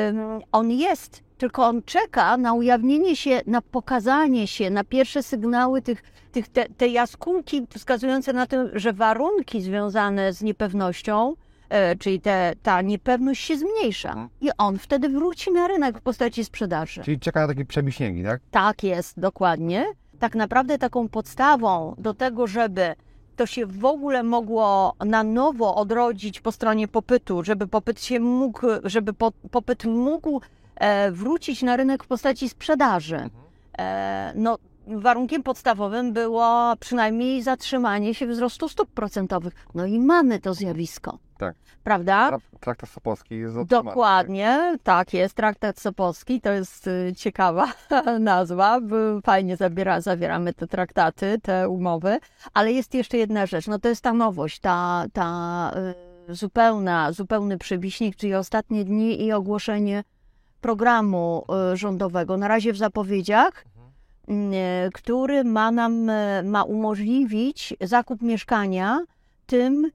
ym, 0.09 0.41
on 0.51 0.71
jest, 0.71 1.23
tylko 1.37 1.65
on 1.65 1.81
czeka 1.83 2.37
na 2.37 2.53
ujawnienie 2.53 3.15
się, 3.15 3.41
na 3.47 3.61
pokazanie 3.61 4.47
się, 4.47 4.69
na 4.69 4.83
pierwsze 4.83 5.23
sygnały 5.23 5.81
tych, 5.81 6.03
tych 6.31 6.47
te, 6.47 6.65
te 6.69 6.87
jaskółki 6.87 7.67
wskazujące 7.77 8.33
na 8.33 8.45
to, 8.47 8.57
że 8.73 8.93
warunki 8.93 9.61
związane 9.61 10.33
z 10.33 10.41
niepewnością, 10.41 11.35
e, 11.69 11.95
czyli 11.95 12.21
te, 12.21 12.53
ta 12.63 12.81
niepewność 12.81 13.45
się 13.45 13.57
zmniejsza. 13.57 14.09
Mhm. 14.09 14.29
I 14.41 14.49
on 14.57 14.77
wtedy 14.77 15.09
wróci 15.09 15.51
na 15.51 15.67
rynek 15.67 15.97
w 15.97 16.01
postaci 16.01 16.45
sprzedaży. 16.45 17.03
Czyli 17.03 17.19
czeka 17.19 17.41
na 17.41 17.47
takie 17.47 17.65
przebiśniegi, 17.65 18.23
tak? 18.23 18.41
Tak 18.51 18.83
jest, 18.83 19.19
dokładnie. 19.19 19.85
Tak 20.19 20.35
naprawdę 20.35 20.77
taką 20.77 21.09
podstawą 21.09 21.95
do 21.97 22.13
tego, 22.13 22.47
żeby 22.47 22.95
to 23.35 23.45
się 23.45 23.65
w 23.65 23.85
ogóle 23.85 24.23
mogło 24.23 24.95
na 25.05 25.23
nowo 25.23 25.75
odrodzić 25.75 26.41
po 26.41 26.51
stronie 26.51 26.87
popytu, 26.87 27.43
żeby 27.43 27.67
popyt 27.67 28.03
się 28.03 28.19
mógł, 28.19 28.67
żeby 28.83 29.13
po, 29.13 29.31
popyt 29.51 29.85
mógł 29.85 30.41
wrócić 31.11 31.61
na 31.61 31.77
rynek 31.77 32.03
w 32.03 32.07
postaci 32.07 32.49
sprzedaży. 32.49 33.29
E, 33.77 34.31
no, 34.35 34.57
warunkiem 34.87 35.43
podstawowym 35.43 36.13
było 36.13 36.73
przynajmniej 36.79 37.43
zatrzymanie 37.43 38.15
się 38.15 38.27
wzrostu 38.27 38.69
stóp 38.69 38.91
procentowych. 38.91 39.53
No 39.75 39.85
i 39.85 39.99
mamy 39.99 40.39
to 40.39 40.53
zjawisko. 40.53 41.17
Tak. 41.37 41.55
Prawda? 41.83 42.29
Tra- 42.31 42.59
Traktat 42.59 42.89
Sopocki 42.89 43.35
jest 43.35 43.53
zatrzymany. 43.53 43.85
Dokładnie, 43.85 44.77
tak 44.83 45.13
jest, 45.13 45.35
traktat 45.35 45.79
Sopocki, 45.79 46.41
to 46.41 46.51
jest 46.51 46.87
y, 46.87 47.13
ciekawa 47.17 47.67
nazwa, 48.19 48.79
fajnie 49.23 49.57
zabiera, 49.57 50.01
zawieramy 50.01 50.53
te 50.53 50.67
traktaty, 50.67 51.39
te 51.41 51.69
umowy, 51.69 52.19
ale 52.53 52.71
jest 52.71 52.93
jeszcze 52.93 53.17
jedna 53.17 53.45
rzecz, 53.45 53.67
no 53.67 53.79
to 53.79 53.89
jest 53.89 54.01
ta 54.01 54.13
nowość, 54.13 54.59
ta, 54.59 55.05
ta 55.13 55.71
y, 56.29 56.35
zupełna, 56.35 57.11
zupełny 57.11 57.57
przebiśnik, 57.57 58.15
czyli 58.15 58.35
ostatnie 58.35 58.85
dni 58.85 59.23
i 59.25 59.31
ogłoszenie 59.31 60.03
programu 60.65 61.45
y, 61.73 61.77
rządowego, 61.77 62.37
na 62.37 62.47
razie 62.47 62.73
w 62.73 62.77
zapowiedziach, 62.77 63.65
y, 63.65 64.33
który 64.93 65.43
ma 65.43 65.71
nam, 65.71 66.09
y, 66.09 66.43
ma 66.43 66.63
umożliwić 66.63 67.73
zakup 67.81 68.21
mieszkania 68.21 68.99
tym, 69.45 69.91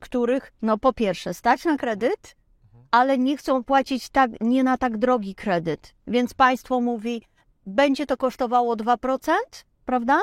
których, 0.00 0.52
no 0.62 0.78
po 0.78 0.92
pierwsze, 0.92 1.34
stać 1.34 1.64
na 1.64 1.76
kredyt, 1.76 2.36
ale 2.90 3.18
nie 3.18 3.36
chcą 3.36 3.64
płacić 3.64 4.08
tak, 4.08 4.30
nie 4.40 4.64
na 4.64 4.76
tak 4.78 4.98
drogi 4.98 5.34
kredyt. 5.34 5.94
Więc 6.06 6.34
państwo 6.34 6.80
mówi, 6.80 7.22
będzie 7.66 8.06
to 8.06 8.16
kosztowało 8.16 8.76
2%, 8.76 9.32
prawda? 9.84 10.20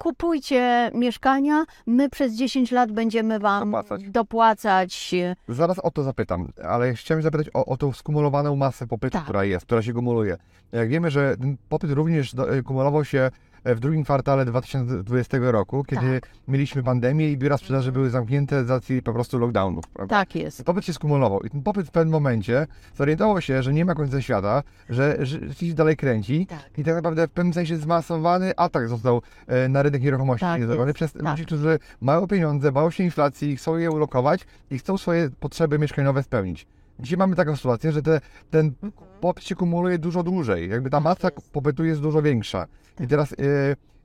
Kupujcie 0.00 0.90
mieszkania, 0.94 1.64
my 1.86 2.08
przez 2.10 2.34
10 2.34 2.70
lat 2.72 2.92
będziemy 2.92 3.38
wam 3.38 3.70
Dopłacać. 3.70 4.02
dopłacać. 4.10 5.14
Zaraz 5.48 5.78
o 5.78 5.90
to 5.90 6.02
zapytam, 6.02 6.48
ale 6.64 6.94
chciałem 6.94 7.22
zapytać 7.22 7.46
o, 7.54 7.64
o 7.64 7.76
tą 7.76 7.92
skumulowaną 7.92 8.56
masę 8.56 8.86
popytu, 8.86 9.12
Tak. 9.12 9.22
która 9.22 9.44
jest, 9.44 9.66
która 9.66 9.82
się 9.82 9.92
kumuluje. 9.92 10.36
Jak 10.72 10.88
wiemy, 10.88 11.10
że 11.10 11.36
ten 11.36 11.56
popyt 11.68 11.90
również 11.90 12.34
e, 12.34 12.62
kumulował 12.62 13.04
się 13.04 13.30
w 13.64 13.80
drugim 13.80 14.04
kwartale 14.04 14.44
2020 14.44 15.38
roku, 15.40 15.84
kiedy 15.84 16.20
mieliśmy 16.48 16.82
pandemię 16.82 17.30
i 17.30 17.36
biura 17.36 17.56
sprzedaży 17.58 17.92
były 17.92 18.10
zamknięte 18.10 18.64
z 18.64 18.70
racji 18.70 19.02
po 19.02 19.12
prostu 19.12 19.38
lockdownów. 19.38 19.84
Prawda? 19.88 20.16
Tak 20.16 20.34
jest. 20.34 20.64
Popyt 20.64 20.84
się 20.84 20.92
skumulował 20.92 21.40
i 21.40 21.50
ten 21.50 21.62
popyt 21.62 21.86
w 21.86 21.90
pewnym 21.90 22.12
momencie 22.12 22.66
zorientował 22.96 23.40
się, 23.40 23.62
że 23.62 23.72
nie 23.72 23.84
ma 23.84 23.94
końca 23.94 24.22
świata, 24.22 24.62
że 24.88 25.18
się 25.52 25.74
dalej 25.74 25.96
kręci 25.96 26.46
Tak. 26.46 26.78
i 26.78 26.84
tak 26.84 26.94
naprawdę 26.94 27.28
w 27.28 27.30
pewnym 27.30 27.54
sensie 27.54 27.76
zmasowany 27.76 28.52
atak 28.56 28.88
został 28.88 29.22
e, 29.46 29.68
na 29.68 29.82
rynek 29.82 30.02
nieruchomości 30.02 30.46
Tak 30.46 30.60
jest, 30.60 30.94
przez 30.94 31.12
tak. 31.12 31.22
ludzi, 31.22 31.46
którzy 31.46 31.78
mają 32.00 32.26
pieniądze, 32.26 32.72
boją 32.72 32.90
się 32.90 33.04
inflacji, 33.04 33.56
chcą 33.56 33.76
je 33.76 33.90
ulokować 33.90 34.40
i 34.70 34.78
chcą 34.78 34.98
swoje 34.98 35.30
potrzeby 35.40 35.78
mieszkaniowe 35.78 36.22
spełnić. 36.22 36.66
Dzisiaj 37.00 37.18
mamy 37.18 37.36
taką 37.36 37.56
sytuację, 37.56 37.92
że 37.92 38.02
te, 38.02 38.20
ten 38.50 38.66
Mhm. 38.66 38.92
popyt 39.20 39.44
się 39.44 39.54
kumuluje 39.54 39.98
dużo 39.98 40.22
dłużej, 40.22 40.70
jakby 40.70 40.90
ta 40.90 41.00
masa 41.00 41.28
jest. 41.36 41.50
popytu 41.52 41.84
jest 41.84 42.00
dużo 42.00 42.22
większa. 42.22 42.66
Tak. 42.94 43.04
I 43.06 43.08
teraz 43.08 43.32
e, 43.32 43.36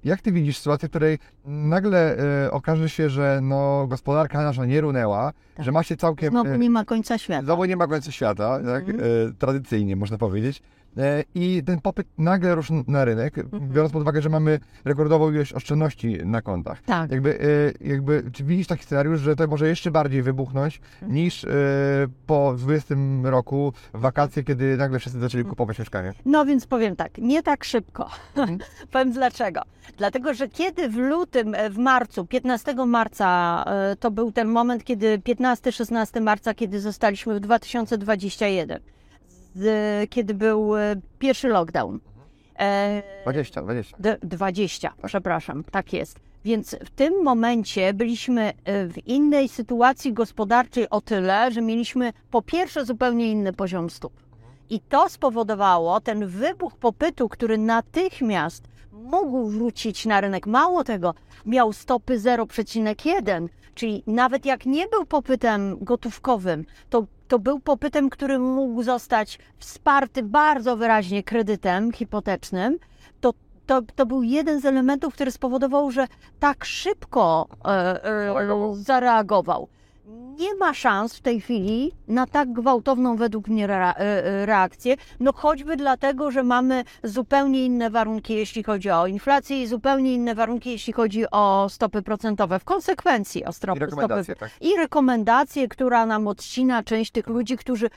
jak 0.03 0.21
ty 0.21 0.31
widzisz 0.31 0.57
sytuację, 0.57 0.87
w 0.87 0.91
której 0.91 1.19
nagle 1.45 2.17
e, 2.45 2.51
okaże 2.51 2.89
się, 2.89 3.09
że 3.09 3.39
no, 3.43 3.87
gospodarka 3.87 4.43
nasza 4.43 4.65
nie 4.65 4.81
runęła, 4.81 5.33
Tak. 5.55 5.65
że 5.65 5.71
ma 5.71 5.83
się 5.83 5.97
całkiem... 5.97 6.29
Znowu 6.31 6.49
e, 6.49 6.57
nie 6.57 6.69
ma 6.69 6.85
końca 6.85 7.17
świata. 7.17 7.43
Znowu 7.45 7.65
nie 7.65 7.75
ma 7.77 7.87
końca 7.87 8.11
świata, 8.11 8.59
tak? 8.65 8.89
E, 8.89 8.93
tradycyjnie 9.39 9.95
można 9.95 10.17
powiedzieć. 10.17 10.61
E, 10.97 11.23
I 11.35 11.63
ten 11.65 11.81
popyt 11.81 12.07
nagle 12.17 12.55
ruszył 12.55 12.83
na 12.87 13.05
rynek, 13.05 13.37
Mhm. 13.37 13.69
biorąc 13.71 13.93
pod 13.93 14.01
uwagę, 14.01 14.21
że 14.21 14.29
mamy 14.29 14.59
rekordową 14.85 15.31
ilość 15.31 15.53
oszczędności 15.53 16.17
na 16.25 16.41
kontach. 16.41 16.81
Tak. 16.81 17.11
Jakby, 17.11 17.39
e, 17.81 17.87
jakby, 17.87 18.23
czy 18.33 18.43
widzisz 18.43 18.67
taki 18.67 18.83
scenariusz, 18.83 19.19
że 19.21 19.35
to 19.35 19.47
może 19.47 19.67
jeszcze 19.67 19.91
bardziej 19.91 20.21
wybuchnąć 20.21 20.81
Mhm. 20.93 21.13
niż 21.13 21.43
e, 21.43 21.47
po 22.27 22.53
20 22.57 22.95
roku 23.23 23.73
wakacje, 23.93 24.43
kiedy 24.43 24.77
nagle 24.77 24.99
wszyscy 24.99 25.19
zaczęli 25.19 25.41
Mhm. 25.41 25.49
kupować 25.49 25.79
mieszkanie? 25.79 26.13
No 26.25 26.45
więc 26.45 26.67
powiem 26.67 26.95
tak, 26.95 27.17
nie 27.17 27.43
tak 27.43 27.63
szybko. 27.63 28.09
Mhm. 28.35 28.59
powiem 28.91 29.11
dlaczego. 29.11 29.61
Dlatego, 29.97 30.33
że 30.33 30.49
kiedy 30.49 30.89
w 30.89 30.95
lutym, 30.97 31.55
w 31.71 31.77
marcu, 31.77 32.25
15 32.25 32.85
marca, 32.85 33.65
to 33.99 34.11
był 34.11 34.31
ten 34.31 34.47
moment, 34.47 34.83
kiedy 34.83 35.19
15-16 35.19 36.21
marca, 36.21 36.53
kiedy 36.53 36.79
zostaliśmy 36.79 37.35
w 37.35 37.39
2021, 37.39 38.79
z, 39.55 40.09
kiedy 40.09 40.33
był 40.33 40.75
e, 40.75 40.95
pierwszy 41.19 41.47
lockdown. 41.47 41.99
E, 42.59 43.03
20, 43.23 43.61
20. 43.61 43.97
D- 43.99 44.17
20, 44.23 44.93
przepraszam, 45.05 45.63
tak 45.63 45.93
jest. 45.93 46.19
Więc 46.45 46.75
w 46.85 46.89
tym 46.89 47.23
momencie 47.23 47.93
byliśmy 47.93 48.53
e, 48.65 48.87
w 48.87 49.07
innej 49.07 49.49
sytuacji 49.49 50.13
gospodarczej 50.13 50.89
o 50.89 51.01
tyle, 51.01 51.51
że 51.51 51.61
mieliśmy 51.61 52.13
po 52.31 52.41
pierwsze 52.41 52.85
zupełnie 52.85 53.31
inny 53.31 53.53
poziom 53.53 53.89
stóp. 53.89 54.13
I 54.69 54.79
to 54.79 55.09
spowodowało 55.09 56.01
ten 56.01 56.27
wybuch 56.27 56.77
popytu, 56.77 57.29
który 57.29 57.57
natychmiast 57.57 58.67
mógł 58.91 59.47
wrócić 59.47 60.05
na 60.05 60.21
rynek. 60.21 60.47
Mało 60.47 60.83
tego, 60.83 61.13
miał 61.45 61.73
stopy 61.73 62.19
0,1, 62.19 63.47
czyli 63.75 64.03
nawet 64.07 64.45
jak 64.45 64.65
nie 64.65 64.87
był 64.87 65.05
popytem 65.05 65.77
gotówkowym, 65.81 66.65
to, 66.89 67.05
to 67.27 67.39
był 67.39 67.59
popytem, 67.59 68.09
który 68.09 68.39
mógł 68.39 68.83
zostać 68.83 69.39
wsparty 69.57 70.23
bardzo 70.23 70.77
wyraźnie 70.77 71.23
kredytem 71.23 71.91
hipotecznym. 71.91 72.79
To, 73.21 73.33
to, 73.65 73.81
to 73.95 74.05
był 74.05 74.23
jeden 74.23 74.61
z 74.61 74.65
elementów, 74.65 75.13
który 75.13 75.31
spowodował, 75.31 75.91
że 75.91 76.07
tak 76.39 76.65
szybko 76.65 77.47
e, 77.65 77.69
e, 78.05 78.73
Zareagował. 78.75 79.67
Nie 80.37 80.55
ma 80.55 80.73
szans 80.73 81.15
w 81.15 81.21
tej 81.21 81.41
chwili 81.41 81.91
na 82.07 82.27
tak 82.27 82.53
gwałtowną 82.53 83.15
według 83.15 83.47
mnie 83.47 83.69
e, 83.69 83.97
e, 83.97 84.45
reakcję, 84.45 84.95
no 85.19 85.33
choćby 85.33 85.75
dlatego, 85.75 86.31
że 86.31 86.43
mamy 86.43 86.83
zupełnie 87.03 87.65
inne 87.65 87.89
warunki, 87.89 88.33
jeśli 88.33 88.63
chodzi 88.63 88.89
o 88.89 89.07
inflację 89.07 89.63
i 89.63 89.67
zupełnie 89.67 90.13
inne 90.13 90.35
warunki, 90.35 90.71
jeśli 90.71 90.93
chodzi 90.93 91.25
o 91.31 91.67
stopy 91.69 92.01
procentowe. 92.01 92.59
W 92.59 92.63
konsekwencji 92.63 93.45
o 93.45 93.49
I 93.49 93.53
stopy, 93.53 93.75
stopy 93.75 93.85
rekomendacje, 93.85 94.35
tak? 94.35 94.49
i 94.61 94.77
rekomendację, 94.77 95.67
która 95.67 96.05
nam 96.05 96.27
odcina 96.27 96.83
część 96.83 97.11
tych 97.11 97.27
ludzi, 97.27 97.57
którzy 97.57 97.89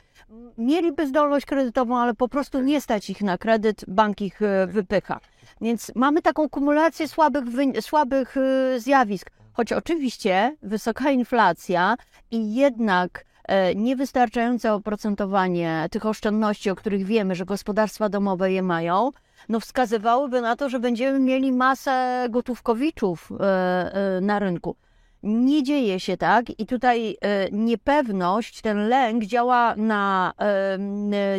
mieliby 0.57 1.07
zdolność 1.07 1.45
kredytową, 1.45 1.97
ale 1.97 2.13
po 2.13 2.27
prostu 2.27 2.59
nie 2.59 2.81
stać 2.81 3.09
ich 3.09 3.21
na 3.21 3.37
kredyt, 3.37 3.85
bank 3.87 4.21
ich 4.21 4.41
e, 4.41 4.67
wypycha. 4.67 5.19
Więc 5.61 5.91
mamy 5.95 6.21
taką 6.21 6.49
kumulację 6.49 7.07
słabych, 7.07 7.43
słabych 7.81 8.35
zjawisk. 8.77 9.38
Choć 9.53 9.73
oczywiście 9.73 10.55
wysoka 10.61 11.11
inflacja 11.11 11.95
i 12.31 12.55
jednak 12.55 13.25
e, 13.43 13.75
niewystarczające 13.75 14.73
oprocentowanie 14.73 15.87
tych 15.91 16.05
oszczędności, 16.05 16.69
o 16.69 16.75
których 16.75 17.05
wiemy, 17.05 17.35
że 17.35 17.45
gospodarstwa 17.45 18.09
domowe 18.09 18.51
je 18.51 18.61
mają, 18.63 19.11
no 19.49 19.59
wskazywałyby 19.59 20.41
na 20.41 20.55
to, 20.55 20.69
że 20.69 20.79
będziemy 20.79 21.19
mieli 21.19 21.51
masę 21.51 22.27
gotówkowiczów 22.29 23.31
e, 23.31 23.45
e, 24.17 24.21
na 24.21 24.39
rynku. 24.39 24.75
Nie 25.23 25.63
dzieje 25.63 25.99
się 25.99 26.17
tak 26.17 26.59
i 26.59 26.65
tutaj 26.65 27.17
niepewność, 27.51 28.61
ten 28.61 28.87
lęk 28.87 29.23
działa 29.23 29.75
na, 29.75 30.33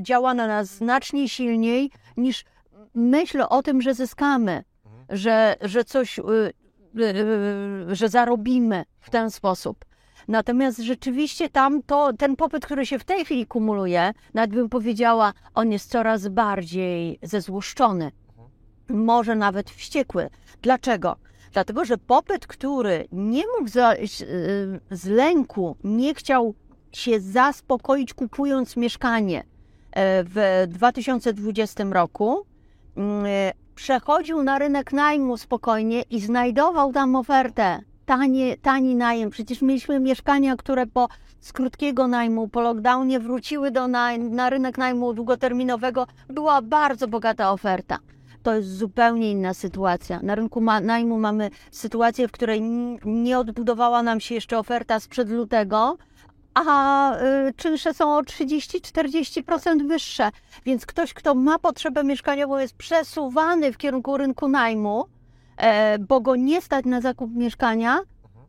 działa 0.02 0.34
na 0.34 0.46
nas 0.46 0.68
znacznie 0.68 1.28
silniej 1.28 1.90
niż 2.16 2.44
myśl 2.94 3.42
o 3.48 3.62
tym, 3.62 3.82
że 3.82 3.94
zyskamy, 3.94 4.64
że, 5.10 5.56
że 5.60 5.84
coś, 5.84 6.18
e, 6.18 6.22
że 7.92 8.08
zarobimy 8.08 8.84
w 9.00 9.10
ten 9.10 9.30
sposób. 9.30 9.84
Natomiast 10.28 10.78
rzeczywiście 10.78 11.48
tam 11.48 11.82
to, 11.82 12.12
ten 12.12 12.36
popyt, 12.36 12.66
który 12.66 12.86
się 12.86 12.98
w 12.98 13.04
tej 13.04 13.24
chwili 13.24 13.46
kumuluje, 13.46 14.12
nawet 14.34 14.50
bym 14.50 14.68
powiedziała, 14.68 15.32
on 15.54 15.72
jest 15.72 15.90
coraz 15.90 16.28
bardziej 16.28 17.18
zezłoszczony, 17.22 18.12
może 18.88 19.34
nawet 19.34 19.70
wściekły. 19.70 20.30
Dlaczego? 20.62 21.16
Dlatego, 21.52 21.84
że 21.84 21.98
popyt, 21.98 22.46
który 22.46 23.08
nie 23.12 23.42
mógł 23.58 23.70
za, 23.70 23.94
z- 24.06 24.24
z 24.90 25.06
lęku, 25.06 25.76
nie 25.84 26.14
chciał 26.14 26.54
się 26.92 27.20
zaspokoić 27.20 28.14
kupując 28.14 28.76
mieszkanie 28.76 29.40
e, 29.40 29.44
w 30.24 30.66
2020 30.68 31.84
roku, 31.84 32.46
mm, 32.96 33.24
przechodził 33.82 34.42
na 34.42 34.58
rynek 34.58 34.92
najmu 34.92 35.36
spokojnie 35.36 36.02
i 36.10 36.20
znajdował 36.20 36.92
tam 36.92 37.16
ofertę. 37.16 37.80
Tanie, 38.06 38.56
tani 38.56 38.94
najem. 38.94 39.30
Przecież 39.30 39.62
mieliśmy 39.62 40.00
mieszkania, 40.00 40.56
które 40.56 40.86
po 40.86 41.08
z 41.40 41.52
krótkiego 41.52 42.08
najmu, 42.08 42.48
po 42.48 42.60
lockdownie 42.60 43.20
wróciły 43.20 43.70
do 43.70 43.88
na, 43.88 44.16
na 44.16 44.50
rynek 44.50 44.78
najmu 44.78 45.12
długoterminowego. 45.14 46.06
Była 46.28 46.62
bardzo 46.62 47.08
bogata 47.08 47.52
oferta. 47.52 47.98
To 48.42 48.54
jest 48.54 48.68
zupełnie 48.76 49.30
inna 49.30 49.54
sytuacja. 49.54 50.20
Na 50.22 50.34
rynku 50.34 50.60
ma, 50.60 50.80
najmu 50.80 51.18
mamy 51.18 51.50
sytuację, 51.70 52.28
w 52.28 52.32
której 52.32 52.62
nie 53.04 53.38
odbudowała 53.38 54.02
nam 54.02 54.20
się 54.20 54.34
jeszcze 54.34 54.58
oferta 54.58 55.00
sprzed 55.00 55.30
lutego, 55.30 55.96
a 56.54 57.16
y, 57.48 57.52
czynsze 57.56 57.94
są 57.94 58.16
o 58.16 58.20
30-40% 58.20 59.88
wyższe. 59.88 60.30
Więc 60.64 60.86
ktoś, 60.86 61.14
kto 61.14 61.34
ma 61.34 61.58
potrzebę 61.58 62.04
mieszkaniową, 62.04 62.58
jest 62.58 62.74
przesuwany 62.76 63.72
w 63.72 63.78
kierunku 63.78 64.16
rynku 64.16 64.48
najmu, 64.48 65.04
e, 65.56 65.98
bo 65.98 66.20
go 66.20 66.36
nie 66.36 66.60
stać 66.60 66.84
na 66.84 67.00
zakup 67.00 67.34
mieszkania, 67.34 67.98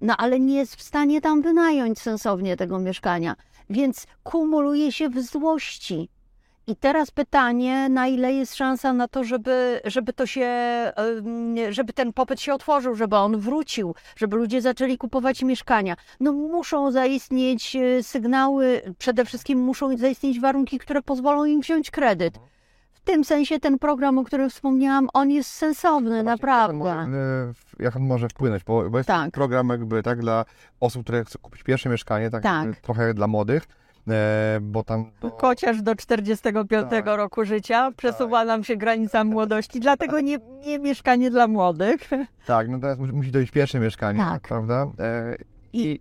no 0.01 0.17
ale 0.17 0.39
nie 0.39 0.55
jest 0.55 0.75
w 0.75 0.81
stanie 0.81 1.21
tam 1.21 1.41
wynająć 1.41 1.99
sensownie 1.99 2.57
tego 2.57 2.79
mieszkania. 2.79 3.35
Więc 3.69 4.07
kumuluje 4.23 4.91
się 4.91 5.09
w 5.09 5.21
złości. 5.21 6.09
I 6.67 6.75
teraz 6.75 7.11
pytanie, 7.11 7.89
na 7.89 8.07
ile 8.07 8.33
jest 8.33 8.55
szansa 8.55 8.93
na 8.93 9.07
to, 9.07 9.23
żeby, 9.23 9.81
żeby 9.85 10.13
to 10.13 10.25
się, 10.25 10.49
żeby 11.69 11.93
ten 11.93 12.13
popyt 12.13 12.41
się 12.41 12.53
otworzył, 12.53 12.95
żeby 12.95 13.15
on 13.15 13.37
wrócił, 13.37 13.95
żeby 14.15 14.35
ludzie 14.35 14.61
zaczęli 14.61 14.97
kupować 14.97 15.43
mieszkania. 15.43 15.95
No 16.19 16.31
muszą 16.33 16.91
zaistnieć 16.91 17.75
e, 17.75 18.03
sygnały, 18.03 18.81
przede 18.97 19.25
wszystkim 19.25 19.59
muszą 19.59 19.97
zaistnieć 19.97 20.39
warunki, 20.39 20.79
które 20.79 21.01
pozwolą 21.01 21.45
im 21.45 21.61
wziąć 21.61 21.91
kredyt. 21.91 22.39
W 22.93 22.99
tym 23.03 23.23
sensie 23.23 23.59
ten 23.59 23.79
program, 23.79 24.17
o 24.17 24.23
którym 24.23 24.49
wspomniałam, 24.49 25.09
on 25.13 25.31
jest 25.31 25.49
sensowny, 25.51 26.09
Jak 26.09 26.19
on 26.19 26.25
naprawdę. 26.25 26.77
może, 26.77 26.89
e, 27.79 27.83
jak 27.83 27.95
on 27.95 28.01
może 28.01 28.29
wpłynąć? 28.29 28.63
Bo, 28.63 28.97
jest 28.97 29.07
Tak. 29.07 29.31
program 29.31 29.69
jakby 29.69 30.03
tak 30.03 30.19
dla 30.19 30.45
osób, 30.79 31.03
które 31.03 31.25
chcą 31.25 31.39
kupić 31.41 31.63
pierwsze 31.63 31.89
mieszkanie, 31.89 32.29
tak, 32.29 32.43
Tak. 32.43 32.65
jakby 32.65 32.81
trochę 32.81 33.13
dla 33.13 33.27
młodych, 33.27 33.63
e, 33.63 33.80
bo 34.61 34.83
tam... 34.83 35.11
Do, 35.21 35.29
Chociaż 35.29 35.81
do 35.81 35.95
45 35.95 36.69
Tak. 36.89 37.05
roku 37.05 37.45
życia 37.45 37.91
przesuwa 37.97 38.45
nam 38.45 38.63
się 38.63 38.75
granica 38.77 39.23
młodości, 39.23 39.79
dlatego 39.79 40.19
nie, 40.21 40.37
nie 40.65 40.79
mieszkanie 40.79 41.31
dla 41.31 41.47
młodych. 41.47 42.09
tak, 42.45 42.69
no 42.69 42.79
teraz 42.79 42.97
musi, 42.99 43.31
dojść 43.31 43.51
pierwsze 43.51 43.79
mieszkanie, 43.79 44.19
Tak. 44.19 44.41
prawda? 44.47 44.87
E, 44.99 45.35
I, 45.73 45.99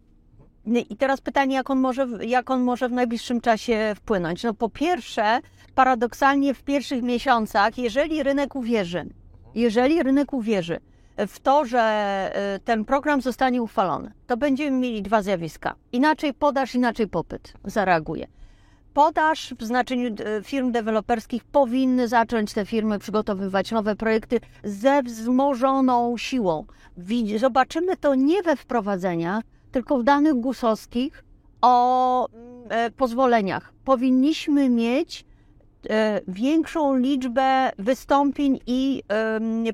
I 0.91 0.97
teraz 0.97 1.21
pytanie, 1.21 1.55
jak 1.55 1.71
on, 1.71 1.81
może, 1.81 2.07
w- 2.07 2.23
jak 2.23 2.51
on 2.51 2.61
może 2.63 2.89
w 2.89 2.93
najbliższym 2.93 3.41
czasie 3.41 3.93
wpłynąć? 3.97 4.45
No 4.45 4.55
po 4.55 4.69
pierwsze, 4.69 5.41
paradoksalnie 5.75 6.55
w 6.55 6.63
pierwszych 6.63 7.03
miesiącach, 7.03 7.79
jeżeli 7.79 8.23
rynek 8.23 8.57
uwierzy, 8.57 9.07
jeżeli 9.55 10.03
rynek 10.03 10.33
uwierzy 10.33 10.81
w 11.27 11.41
to, 11.41 11.65
że 11.65 11.81
e, 12.35 12.59
ten 12.65 12.85
program 12.85 13.21
zostanie 13.21 13.63
uchwalony, 13.63 14.13
to 14.27 14.37
będziemy 14.37 14.79
mieli 14.79 15.03
dwa 15.03 15.23
zjawiska. 15.23 15.75
Inaczej 15.93 16.35
podaż, 16.35 16.75
inaczej 16.75 17.09
popyt 17.09 17.53
zareaguje. 17.65 18.27
Podaż 18.95 19.55
w 19.59 19.65
znaczeniu 19.65 20.09
e, 20.09 20.43
firm 20.43 20.73
deweloperskich 20.73 21.45
powinny 21.45 22.09
zacząć 22.09 22.53
te 22.53 22.67
firmy 22.67 22.99
przygotowywać 22.99 23.71
nowe 23.71 23.97
projekty 23.97 24.41
ze 24.65 25.03
wzmożoną 25.03 26.17
siłą. 26.17 26.65
Zobaczymy 27.37 27.97
to 27.97 28.15
nie 28.15 28.43
we 28.43 28.57
wprowadzeniach, 28.57 29.45
tylko 29.73 29.99
w 29.99 30.03
danych 30.03 30.35
gusowskich 30.35 31.25
o 31.61 32.29
mm, 32.29 32.65
e, 32.69 32.91
pozwoleniach. 32.91 33.73
Powinniśmy 33.85 34.69
mieć 34.69 35.25
większą 36.29 36.97
liczbę 36.97 37.71
wystąpień 37.79 38.61
i 38.67 39.03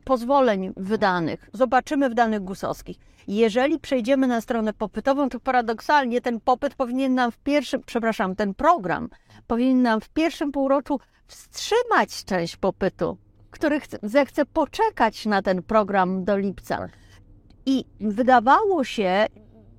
pozwoleń 0.05 0.73
wydanych. 0.77 1.51
Zobaczymy 1.53 2.11
w 2.11 2.15
danych 2.15 2.41
gusowskich. 2.41 2.97
Jeżeli 3.29 3.79
przejdziemy 3.79 4.27
na 4.27 4.41
stronę 4.41 4.73
popytową, 4.73 5.29
to 5.29 5.41
paradoksalnie 5.41 6.21
ten 6.21 6.41
popyt 6.41 6.75
powinien 6.75 7.15
nam 7.15 7.33
w 7.33 7.39
pierwszym, 7.39 7.83
przepraszam, 7.87 8.37
ten 8.37 8.55
program 8.55 9.09
powinien 9.47 9.83
nam 9.83 10.01
w 10.01 10.09
pierwszym 10.09 10.53
półroczu 10.53 11.01
wstrzymać 11.27 12.25
część 12.25 12.57
popytu, 12.57 13.17
który 13.51 13.81
chce, 13.81 13.99
zechce 14.03 14.45
poczekać 14.45 15.27
na 15.27 15.43
ten 15.43 15.63
program 15.63 16.25
do 16.25 16.37
lipca. 16.37 16.79
Tak. 16.79 16.91
I 17.67 17.85
wydawało 18.01 18.85
się, 18.85 19.27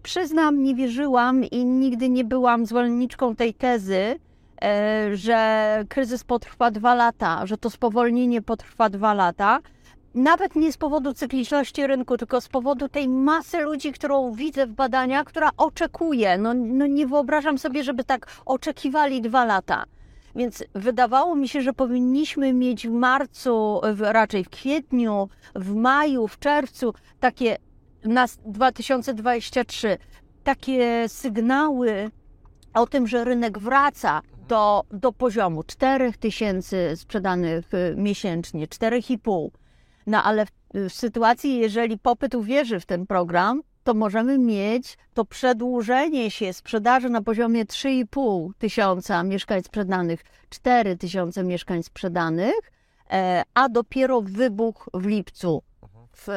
przyznam, 0.03 0.63
nie 0.63 0.75
wierzyłam 0.75 1.43
i 1.43 1.65
nigdy 1.65 2.09
nie 2.09 2.23
byłam 2.23 2.65
zwolenniczką 2.65 3.35
tej 3.35 3.53
tezy, 3.53 3.95
e, 3.97 4.15
że 5.13 5.83
kryzys 5.89 6.23
potrwa 6.23 6.71
dwa 6.71 6.95
lata, 6.95 7.45
że 7.45 7.57
to 7.57 7.69
spowolnienie 7.69 8.41
potrwa 8.41 8.89
dwa 8.89 9.13
lata. 9.13 9.59
Nawet 10.13 10.55
nie 10.55 10.71
z 10.71 10.77
powodu 10.77 11.13
cykliczności 11.13 11.87
rynku, 11.87 12.17
tylko 12.17 12.41
z 12.41 12.47
powodu 12.47 12.89
tej 12.89 13.07
masy 13.07 13.61
ludzi, 13.61 13.91
którą 13.91 14.31
widzę 14.31 14.67
w 14.67 14.71
badaniach, 14.73 15.25
która 15.25 15.49
oczekuje. 15.57 16.37
No, 16.37 16.53
no 16.53 16.87
nie 16.87 17.07
wyobrażam 17.07 17.57
sobie, 17.57 17.83
żeby 17.83 18.03
tak 18.03 18.27
oczekiwali 18.45 19.21
dwa 19.21 19.45
lata. 19.45 19.83
Więc 20.35 20.63
wydawało 20.75 21.35
mi 21.35 21.47
się, 21.47 21.61
że 21.61 21.73
powinniśmy 21.73 22.53
mieć 22.53 22.87
w 22.87 22.91
marcu, 22.91 23.81
w, 23.93 24.01
raczej 24.01 24.43
w 24.43 24.49
kwietniu, 24.49 25.29
w 25.55 25.75
maju, 25.75 26.27
w 26.27 26.39
czerwcu 26.39 26.93
takie 27.19 27.57
na 28.03 28.25
2023 28.45 29.97
takie 30.43 31.09
sygnały 31.09 32.11
o 32.73 32.87
tym, 32.87 33.07
że 33.07 33.23
rynek 33.23 33.59
wraca 33.59 34.21
do, 34.47 34.83
do 34.91 35.11
poziomu 35.11 35.63
4 35.63 36.13
tysięcy 36.13 36.93
sprzedanych 36.95 37.69
miesięcznie, 37.95 38.67
4,5. 38.67 39.49
No 40.07 40.23
ale 40.23 40.45
w, 40.45 40.49
w 40.73 40.93
sytuacji, 40.93 41.59
jeżeli 41.59 41.97
popyt 41.97 42.35
uwierzy 42.35 42.79
w 42.79 42.85
ten 42.85 43.07
program, 43.07 43.61
to 43.83 43.93
możemy 43.93 44.37
mieć 44.37 44.97
to 45.13 45.25
przedłużenie 45.25 46.31
się 46.31 46.53
sprzedaży 46.53 47.09
na 47.09 47.21
poziomie 47.21 47.65
3,5 47.65 48.49
tysiąca 48.57 49.23
mieszkań 49.23 49.63
sprzedanych, 49.63 50.23
4 50.49 50.97
tysiące 50.97 51.43
mieszkań 51.43 51.83
sprzedanych, 51.83 52.71
e, 53.11 53.43
a 53.53 53.69
dopiero 53.69 54.21
wybuch 54.21 54.89
w 54.93 55.05
lipcu. 55.05 55.63
W, 56.17 56.27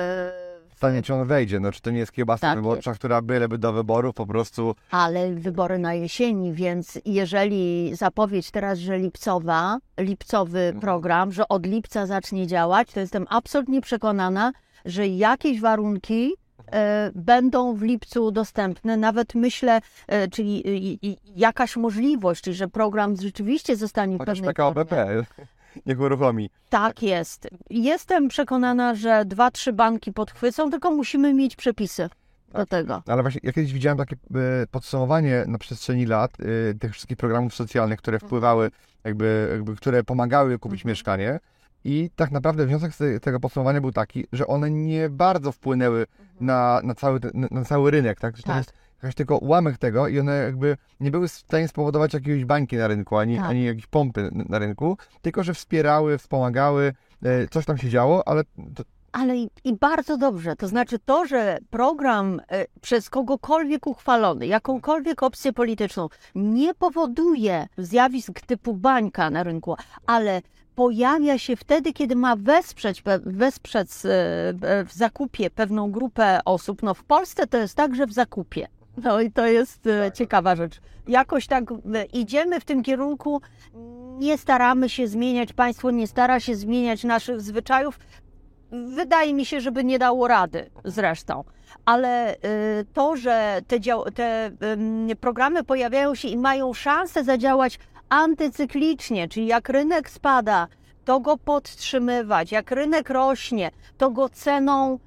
Pytanie, 0.80 1.02
czy 1.02 1.14
on 1.14 1.26
wejdzie, 1.26 1.60
no 1.60 1.72
czy 1.72 1.80
to 1.80 1.90
nie 1.90 1.98
jest 1.98 2.12
kiełbasa 2.12 2.40
Tak 2.40 2.58
wyborcza, 2.58 2.94
która 2.94 3.22
byleby 3.22 3.58
do 3.58 3.72
wyborów 3.72 4.14
po 4.14 4.26
prostu... 4.26 4.74
ale 4.90 5.34
wybory 5.34 5.78
na 5.78 5.94
jesieni, 5.94 6.52
więc 6.52 6.98
jeżeli 7.04 7.90
zapowiedź 7.94 8.50
teraz, 8.50 8.78
że 8.78 8.98
lipcowa, 8.98 9.78
lipcowy 9.98 10.74
program, 10.80 11.32
że 11.32 11.48
od 11.48 11.66
lipca 11.66 12.06
zacznie 12.06 12.46
działać, 12.46 12.92
to 12.92 13.00
jestem 13.00 13.26
absolutnie 13.28 13.80
przekonana, 13.80 14.52
że 14.84 15.08
jakieś 15.08 15.60
warunki 15.60 16.32
e, 16.72 17.10
będą 17.14 17.74
w 17.74 17.82
lipcu 17.82 18.30
dostępne. 18.30 18.96
Nawet 18.96 19.34
myślę, 19.34 19.80
e, 20.06 20.28
czyli 20.28 20.98
jakaś 21.36 21.76
możliwość, 21.76 22.42
czyli 22.42 22.56
że 22.56 22.68
program 22.68 23.16
rzeczywiście 23.16 23.76
zostanie 23.76 24.18
Chociaż 24.18 24.38
pewnej 24.38 24.54
PKO. 24.54 24.72
BP 24.74 25.24
niech 25.86 26.00
uruchomi. 26.00 26.50
Tak 26.68 27.02
jest. 27.02 27.48
Jestem 27.70 28.28
przekonana, 28.28 28.94
że 28.94 29.24
dwa, 29.24 29.50
trzy 29.50 29.72
banki 29.72 30.12
podchwycą, 30.12 30.70
tylko 30.70 30.90
musimy 30.90 31.34
mieć 31.34 31.56
przepisy 31.56 32.08
do 32.52 32.66
tego. 32.66 33.02
Ale 33.06 33.22
właśnie 33.22 33.40
ja 33.44 33.52
kiedyś 33.52 33.72
widziałem 33.72 33.98
takie 33.98 34.16
e, 34.16 34.66
podsumowanie 34.70 35.44
na 35.46 35.58
przestrzeni 35.58 36.06
lat 36.06 36.30
e, 36.40 36.74
tych 36.74 36.92
wszystkich 36.92 37.16
programów 37.16 37.54
socjalnych, 37.54 37.98
które 37.98 38.18
wpływały, 38.18 38.70
jakby, 39.04 39.48
jakby 39.52 39.76
które 39.76 40.04
pomagały 40.04 40.58
kupić 40.58 40.84
mieszkanie. 40.84 41.40
I 41.84 42.10
tak 42.16 42.30
naprawdę 42.30 42.66
wniosek 42.66 42.94
z 42.94 42.96
te- 42.96 43.20
tego 43.20 43.40
podsumowania 43.40 43.80
był 43.80 43.92
taki, 43.92 44.26
że 44.32 44.46
one 44.46 44.70
nie 44.70 45.08
bardzo 45.08 45.52
wpłynęły 45.52 46.06
na, 46.40 46.80
na, 46.84 46.94
cały, 46.94 47.20
na, 47.34 47.48
na 47.50 47.64
cały 47.64 47.90
rynek, 47.90 48.20
tak? 48.20 48.36
Że 48.36 48.42
to 48.42 48.48
Tak. 48.48 48.56
jest 48.56 48.72
jakaś 49.02 49.14
tylko 49.14 49.38
ułamek 49.38 49.78
tego 49.78 50.08
i 50.08 50.20
one 50.20 50.36
jakby 50.36 50.76
nie 51.00 51.10
były 51.10 51.28
w 51.28 51.32
stanie 51.32 51.68
spowodować 51.68 52.14
jakiejś 52.14 52.44
bańki 52.44 52.76
na 52.76 52.88
rynku, 52.88 53.16
ani, 53.16 53.36
Tak. 53.36 53.46
ani 53.46 53.64
jakiejś 53.64 53.86
pompy 53.86 54.30
na- 54.32 54.58
rynku, 54.58 54.96
tylko 55.22 55.42
że 55.42 55.54
wspierały, 55.54 56.18
wspomagały, 56.18 56.92
e, 57.22 57.48
coś 57.48 57.64
tam 57.64 57.78
się 57.78 57.88
działo, 57.88 58.28
ale 58.28 58.44
to, 58.74 58.82
Ale 59.12 59.36
i, 59.36 59.50
i 59.64 59.76
bardzo 59.76 60.16
dobrze. 60.16 60.56
To 60.56 60.68
znaczy 60.68 60.98
to, 60.98 61.26
że 61.26 61.58
program 61.70 62.40
e, 62.48 62.66
przez 62.80 63.10
kogokolwiek 63.10 63.86
uchwalony, 63.86 64.46
jakąkolwiek 64.46 65.22
opcję 65.22 65.52
polityczną, 65.52 66.08
nie 66.34 66.74
powoduje 66.74 67.66
zjawisk 67.78 68.40
typu 68.40 68.74
bańka 68.74 69.30
na 69.30 69.42
rynku, 69.42 69.76
ale 70.06 70.42
pojawia 70.74 71.38
się 71.38 71.56
wtedy, 71.56 71.92
kiedy 71.92 72.16
ma 72.16 72.36
wesprzeć, 72.36 73.02
wesprzeć 73.26 73.88
e, 73.90 73.94
w 74.84 74.92
zakupie 74.92 75.50
pewną 75.50 75.90
grupę 75.90 76.40
osób. 76.44 76.82
No 76.82 76.94
w 76.94 77.04
Polsce 77.04 77.46
to 77.46 77.58
jest 77.58 77.74
tak, 77.74 77.94
że 77.94 78.06
w 78.06 78.12
zakupie. 78.12 78.68
No 78.96 79.20
i 79.20 79.30
to 79.30 79.46
jest 79.46 79.86
e, 79.86 80.12
ciekawa 80.12 80.56
rzecz. 80.56 80.80
Jakoś 81.08 81.46
tak 81.46 81.64
e, 81.72 82.04
idziemy 82.04 82.60
w 82.60 82.64
tym 82.64 82.82
kierunku, 82.82 83.40
nie 84.18 84.38
staramy 84.38 84.88
się 84.88 85.08
zmieniać, 85.08 85.52
państwo 85.52 85.90
nie 85.90 86.06
stara 86.06 86.40
się 86.40 86.54
zmieniać 86.54 87.04
naszych 87.04 87.40
zwyczajów. 87.40 87.98
Wydaje 88.72 89.34
mi 89.34 89.44
się, 89.44 89.60
żeby 89.60 89.84
nie 89.84 89.98
dało 89.98 90.28
rady 90.28 90.70
zresztą. 90.84 91.44
Ale 91.84 92.34
y, 92.34 92.38
to, 92.92 93.16
że 93.16 93.60
te, 93.66 93.80
te 94.14 94.50
programy 95.20 95.64
pojawiają 95.64 96.14
się 96.14 96.28
i 96.28 96.36
mają 96.36 96.74
szansę 96.74 97.24
zadziałać 97.24 97.78
antycyklicznie, 98.08 99.28
czyli 99.28 99.46
jak 99.46 99.68
rynek 99.68 100.10
spada, 100.10 100.68
to 101.04 101.20
go 101.20 101.36
podtrzymywać, 101.36 102.52
jak 102.52 102.70
rynek 102.70 103.10
rośnie, 103.10 103.70
to 103.98 104.10
go 104.10 104.28
ceną 104.28 104.94
e, 104.94 104.98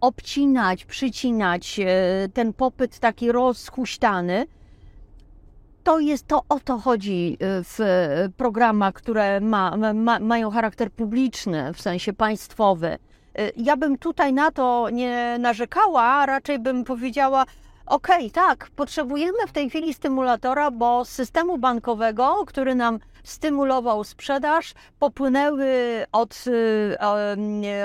obcinać, 0.00 0.84
przycinać, 0.84 1.80
e, 1.80 1.86
ten 2.34 2.52
popyt 2.52 2.98
taki 2.98 3.32
rozhuśtany. 3.32 4.46
To 5.84 5.98
jest 5.98 6.26
to, 6.26 6.42
o 6.48 6.60
to 6.60 6.78
chodzi 6.78 7.36
e, 7.40 7.64
w 7.64 7.80
e, 7.80 8.28
programach, 8.36 8.94
które 8.94 9.40
ma, 9.40 9.76
ma, 9.94 10.18
mają 10.18 10.50
charakter 10.50 10.92
publiczny, 10.92 11.72
w 11.72 11.80
sensie 11.80 12.12
państwowy. 12.12 12.86
E, 12.88 12.98
Ja 13.56 13.76
bym 13.76 13.98
tutaj 13.98 14.32
na 14.32 14.50
to 14.50 14.90
nie 14.90 15.36
narzekała, 15.40 16.26
raczej 16.26 16.58
bym 16.58 16.84
powiedziała, 16.84 17.46
okej, 17.86 18.30
tak, 18.30 18.70
potrzebujemy 18.76 19.38
w 19.48 19.52
tej 19.52 19.70
chwili 19.70 19.94
stymulatora, 19.94 20.70
bo 20.70 21.04
z 21.04 21.08
systemu 21.08 21.58
bankowego, 21.58 22.44
który 22.46 22.74
nam 22.74 22.98
stymulował 23.28 24.04
sprzedaż, 24.04 24.74
popłynęły 24.98 25.66
od, 26.12 26.44
y, 26.46 26.96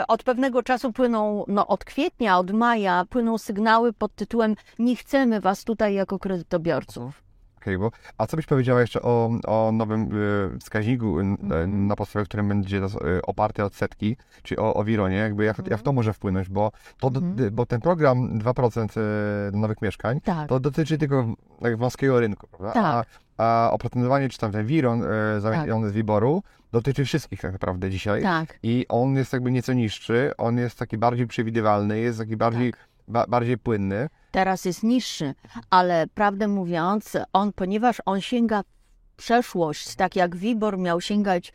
od 0.07 0.23
pewnego 0.23 0.63
czasu 0.63 0.93
płyną, 0.93 1.45
no 1.47 1.67
od 1.67 1.85
kwietnia, 1.85 2.37
od 2.39 2.51
maja, 2.51 3.05
płyną 3.09 3.37
sygnały 3.37 3.93
pod 3.93 4.15
tytułem 4.15 4.55
nie 4.79 4.95
chcemy 4.95 5.41
was 5.41 5.63
tutaj 5.63 5.93
jako 5.93 6.19
kredytobiorców. 6.19 7.23
Okej, 7.57 7.77
bo 7.77 7.91
a 8.17 8.27
co 8.27 8.37
byś 8.37 8.45
powiedziała 8.45 8.81
jeszcze 8.81 9.01
o, 9.01 9.31
o 9.47 9.71
nowym 9.71 10.09
y, 10.55 10.59
wskaźniku, 10.59 11.19
y, 11.19 11.21
Mhm. 11.23 11.87
na 11.87 11.95
podstawie 11.95 12.25
którym 12.25 12.47
będzie 12.47 12.77
y, 12.77 13.21
oparty 13.27 13.63
od 13.63 13.75
setki, 13.75 14.17
czyli 14.43 14.59
o, 14.59 14.73
o 14.73 14.83
Wironie, 14.83 15.15
jakby 15.15 15.45
jak, 15.45 15.67
jak 15.67 15.81
to 15.81 15.93
może 15.93 16.13
wpłynąć, 16.13 16.49
bo, 16.49 16.71
to, 16.99 17.07
Mhm. 17.07 17.55
bo 17.55 17.65
ten 17.65 17.81
program 17.81 18.39
2% 18.39 18.97
y, 18.97 19.01
nowych 19.57 19.81
mieszkań, 19.81 20.21
Tak. 20.21 20.49
to 20.49 20.59
dotyczy 20.59 20.97
tylko 20.97 21.25
wąskiego 21.77 22.19
rynku, 22.19 22.47
prawda? 22.47 22.71
Tak. 22.73 22.85
A, 22.85 23.03
a 23.41 23.71
oprocentowanie, 23.71 24.29
czy 24.29 24.37
tam 24.37 24.51
ten 24.51 24.65
Wiron 24.65 25.03
y, 25.37 25.41
zamieniony 25.41 25.89
z 25.89 25.91
Wiboru, 25.93 26.43
dotyczy 26.71 27.05
wszystkich 27.05 27.41
tak 27.41 27.51
naprawdę 27.53 27.89
dzisiaj. 27.89 28.23
Tak. 28.23 28.59
I 28.63 28.85
on 28.89 29.15
jest 29.15 29.33
jakby 29.33 29.51
nieco 29.51 29.73
niższy, 29.73 30.31
on 30.37 30.57
jest 30.57 30.79
taki 30.79 30.97
bardziej 30.97 31.27
przewidywalny, 31.27 31.99
jest 31.99 32.19
taki 32.19 32.37
bardziej, 32.37 32.71
Tak. 32.71 32.87
ba, 33.07 33.25
bardziej 33.27 33.57
płynny. 33.57 34.09
teraz 34.31 34.65
jest 34.65 34.83
niższy, 34.83 35.33
ale 35.69 36.07
prawdę 36.07 36.47
mówiąc, 36.47 37.17
on, 37.33 37.53
ponieważ 37.53 38.01
on 38.05 38.21
sięga 38.21 38.63
w 38.63 39.15
przeszłość, 39.15 39.95
tak 39.95 40.15
jak 40.15 40.35
Wibor 40.35 40.77
miał 40.77 41.01
sięgać 41.01 41.49
e, 41.49 41.51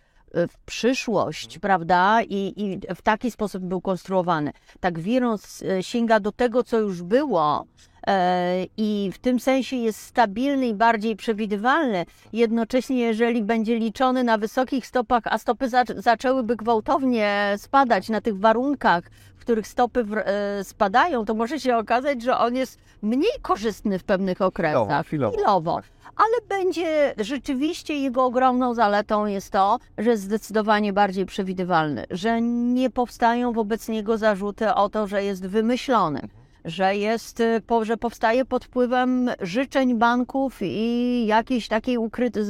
w 0.49 0.59
przyszłość, 0.67 1.59
prawda, 1.59 2.23
i, 2.23 2.53
i 2.57 2.81
w 2.95 3.03
taki 3.03 3.31
sposób 3.31 3.63
był 3.65 3.81
konstruowany. 3.81 4.51
Tak 4.81 4.99
Wirus 4.99 5.63
e, 5.63 5.83
sięga 5.83 6.21
do 6.21 6.33
tego, 6.33 6.63
co 6.63 6.79
już 6.79 7.03
było 7.03 7.65
e, 8.07 8.65
i 8.77 9.11
w 9.15 9.19
tym 9.19 9.41
sensie 9.41 9.77
jest 9.77 10.01
stabilny 10.01 10.67
i 10.67 10.75
bardziej 10.75 11.17
przewidywalny. 11.17 12.05
Jednocześnie, 12.33 12.99
jeżeli 12.99 13.43
będzie 13.43 13.79
liczony 13.79 14.25
na 14.25 14.39
wysokich 14.39 14.87
stopach, 14.87 15.23
a 15.27 15.39
stopy 15.39 15.69
zac- 15.69 16.01
zaczęłyby 16.03 16.57
gwałtownie 16.57 17.55
spadać 17.57 18.09
na 18.09 18.21
tych 18.21 18.39
warunkach, 18.39 19.05
w 19.37 19.41
których 19.41 19.67
stopy 19.67 20.05
w, 20.05 20.17
e, 20.17 20.65
spadają, 20.65 21.25
to 21.25 21.35
może 21.35 21.61
się 21.61 21.77
okazać, 21.77 22.23
że 22.23 22.39
on 22.39 22.55
jest 22.57 22.79
mniej 23.03 23.33
korzystny 23.43 23.99
w 23.99 24.05
pewnych 24.05 24.41
okresach. 24.41 25.07
chwilowo. 25.07 25.37
chwilowo. 25.37 25.81
Ale 26.17 26.49
będzie 26.49 27.15
rzeczywiście 27.19 27.95
jego 27.95 28.25
ogromną 28.25 28.75
zaletą 28.75 29.27
jest 29.27 29.51
to, 29.51 29.79
że 29.99 30.11
jest 30.11 30.23
zdecydowanie 30.23 30.93
bardziej 30.93 31.27
przewidywalny, 31.27 32.05
że 32.11 32.43
nie 32.43 32.91
powstają 32.91 33.53
wobec 33.53 33.89
niego 33.89 34.19
zarzuty 34.19 34.75
o 34.75 34.89
to, 34.89 35.07
że 35.07 35.25
jest 35.25 35.47
wymyślony, 35.47 36.21
że 36.65 36.97
jest, 36.97 37.41
y, 37.41 37.63
że 37.83 37.97
powstaje 37.97 38.45
pod 38.45 38.65
wpływem 38.65 39.31
życzeń 39.41 39.95
banków 39.95 40.59
i 40.63 41.27
jakichś 41.27 41.69
takich 41.69 42.01
ukrytych, 42.01 42.47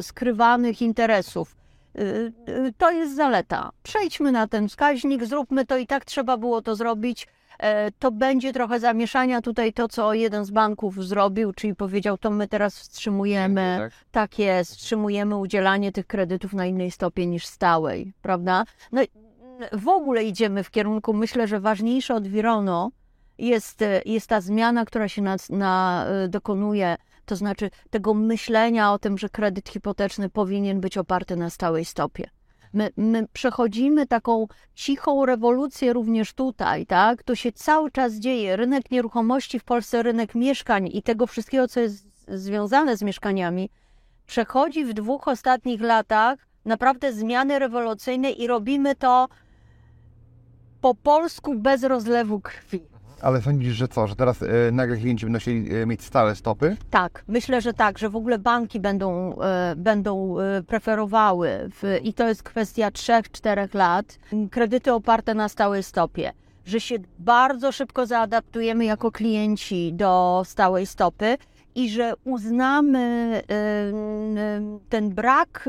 skrywanych 0.00 0.82
interesów. 0.82 1.56
Y, 1.98 2.32
y, 2.48 2.72
To 2.78 2.90
jest 2.90 3.16
zaleta. 3.16 3.70
Przejdźmy 3.82 4.32
na 4.32 4.46
ten 4.48 4.68
wskaźnik, 4.68 5.24
zróbmy 5.24 5.66
to 5.66 5.76
i 5.76 5.86
tak 5.86 6.04
trzeba 6.04 6.36
było 6.36 6.62
to 6.62 6.76
zrobić. 6.76 7.26
E, 7.58 7.90
To 7.98 8.10
będzie 8.12 8.52
trochę 8.52 8.80
zamieszania 8.80 9.42
tutaj 9.42 9.72
to, 9.72 9.88
co 9.88 10.14
jeden 10.14 10.44
z 10.44 10.50
banków 10.50 11.04
zrobił, 11.04 11.52
czyli 11.52 11.74
powiedział, 11.74 12.18
to 12.18 12.30
my 12.30 12.48
teraz 12.48 12.78
wstrzymujemy, 12.78 13.76
Tak? 13.78 13.92
tak 14.10 14.38
jest, 14.38 14.70
wstrzymujemy 14.70 15.36
udzielanie 15.36 15.92
tych 15.92 16.06
kredytów 16.06 16.52
na 16.52 16.66
innej 16.66 16.90
stopie 16.90 17.26
niż 17.26 17.46
stałej, 17.46 18.12
prawda? 18.22 18.64
No 18.92 19.02
w 19.72 19.88
ogóle 19.88 20.24
idziemy 20.24 20.62
w 20.64 20.70
kierunku, 20.70 21.12
myślę, 21.12 21.48
że 21.48 21.60
ważniejsze 21.60 22.14
od 22.14 22.28
Wirono 22.28 22.90
jest, 23.38 23.82
e, 23.82 24.02
jest 24.04 24.26
ta 24.26 24.40
zmiana, 24.40 24.84
która 24.84 25.08
się 25.08 25.22
na, 25.22 25.36
na, 25.50 26.06
e, 26.08 26.28
dokonuje, 26.28 26.96
to 27.24 27.36
znaczy 27.36 27.70
tego 27.90 28.14
myślenia 28.14 28.92
o 28.92 28.98
tym, 28.98 29.18
że 29.18 29.28
kredyt 29.28 29.68
hipoteczny 29.68 30.28
powinien 30.28 30.80
być 30.80 30.98
oparty 30.98 31.36
na 31.36 31.50
stałej 31.50 31.84
stopie. 31.84 32.30
My, 32.72 32.90
my 32.96 33.28
przechodzimy 33.32 34.06
taką 34.06 34.46
cichą 34.74 35.26
rewolucję 35.26 35.92
również 35.92 36.32
tutaj, 36.32 36.86
tak? 36.86 37.22
To 37.22 37.34
się 37.34 37.52
cały 37.52 37.90
czas 37.90 38.14
dzieje. 38.14 38.56
Rynek 38.56 38.90
nieruchomości 38.90 39.58
w 39.58 39.64
Polsce, 39.64 40.02
rynek 40.02 40.34
mieszkań 40.34 40.90
i 40.92 41.02
tego 41.02 41.26
wszystkiego, 41.26 41.68
co 41.68 41.80
jest 41.80 42.06
związane 42.28 42.96
z 42.96 43.02
mieszkaniami, 43.02 43.70
przechodzi 44.26 44.84
w 44.84 44.92
dwóch 44.92 45.28
ostatnich 45.28 45.80
latach 45.80 46.38
naprawdę 46.64 47.12
zmiany 47.12 47.58
rewolucyjne 47.58 48.30
i 48.30 48.46
robimy 48.46 48.94
to 48.94 49.28
po 50.80 50.94
polsku 50.94 51.54
bez 51.54 51.82
rozlewu 51.82 52.40
krwi. 52.40 52.95
Ale 53.22 53.42
sądzisz, 53.42 53.74
że 53.74 53.88
co, 53.88 54.06
że 54.06 54.16
teraz 54.16 54.42
y, 54.42 54.48
nagle 54.72 54.96
klienci 54.96 55.26
będą 55.26 55.38
chcieli 55.38 55.74
y, 55.76 55.86
mieć 55.86 56.02
stałe 56.02 56.34
stopy? 56.34 56.76
Tak, 56.90 57.24
myślę, 57.28 57.60
że 57.60 57.72
tak, 57.72 57.98
że 57.98 58.08
w 58.08 58.16
ogóle 58.16 58.38
banki 58.38 58.80
będą, 58.80 59.40
e, 59.40 59.74
będą 59.76 60.36
preferowały 60.66 61.48
w, 61.70 61.98
i 62.02 62.14
to 62.14 62.28
jest 62.28 62.42
kwestia 62.42 62.90
3-4 62.90 63.74
lat, 63.74 64.18
kredyty 64.50 64.92
oparte 64.92 65.34
na 65.34 65.48
stałej 65.48 65.82
stopie. 65.82 66.32
Że 66.64 66.80
się 66.80 66.96
bardzo 67.18 67.72
szybko 67.72 68.06
zaadaptujemy 68.06 68.84
jako 68.84 69.12
klienci 69.12 69.92
do 69.94 70.42
stałej 70.46 70.86
stopy 70.86 71.38
i 71.74 71.90
że 71.90 72.12
uznamy 72.24 73.42
ten 74.88 75.10
brak 75.10 75.68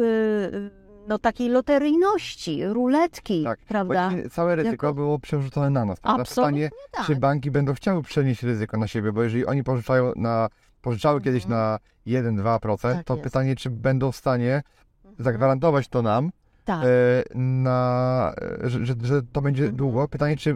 no, 1.08 1.20
takiej 1.20 1.50
loteryjności, 1.50 2.65
ruletki, 2.65 3.43
Tak, 3.43 3.60
prawda? 3.67 3.93
Właściwie 4.10 4.30
całe 4.30 4.56
ryzyko 4.56 4.88
Jako- 4.88 4.93
było 4.93 5.20
przerzucone 5.20 5.70
na 5.70 5.86
nas. 5.86 6.00
prawda? 6.00 6.22
Absolutnie 6.22 6.63
Pytanie, 6.70 6.82
tak. 6.91 7.06
czy 7.06 7.15
banki 7.15 7.52
będą 7.52 7.74
chciały 7.74 8.04
przenieść 8.04 8.43
ryzyko 8.43 8.78
na 8.78 8.88
siebie, 8.88 9.12
bo 9.12 9.24
jeżeli 9.24 9.46
oni 9.46 9.63
pożyczają 9.63 10.12
na, 10.15 10.48
pożyczały 10.82 11.22
kiedyś 11.22 11.43
Mhm. 11.46 11.62
na 11.62 11.80
1-2%, 12.06 12.98
Tak 12.98 13.06
to 13.06 13.13
jest. 13.13 13.24
pytanie, 13.24 13.56
czy 13.56 13.70
będą 13.70 14.12
w 14.12 14.15
stanie 14.15 14.63
zagwarantować 15.20 15.88
to 15.88 16.02
nam, 16.02 16.32
Tak. 16.65 16.84
e, 16.84 16.88
na, 17.36 18.34
e, 18.63 18.70
że, 18.70 18.86
że, 18.86 18.93
że 19.04 19.22
to 19.34 19.41
będzie 19.41 19.63
Mhm. 19.63 19.78
długo. 19.78 20.08
Pytanie, 20.08 20.38
czy 20.38 20.50
e, 20.52 20.56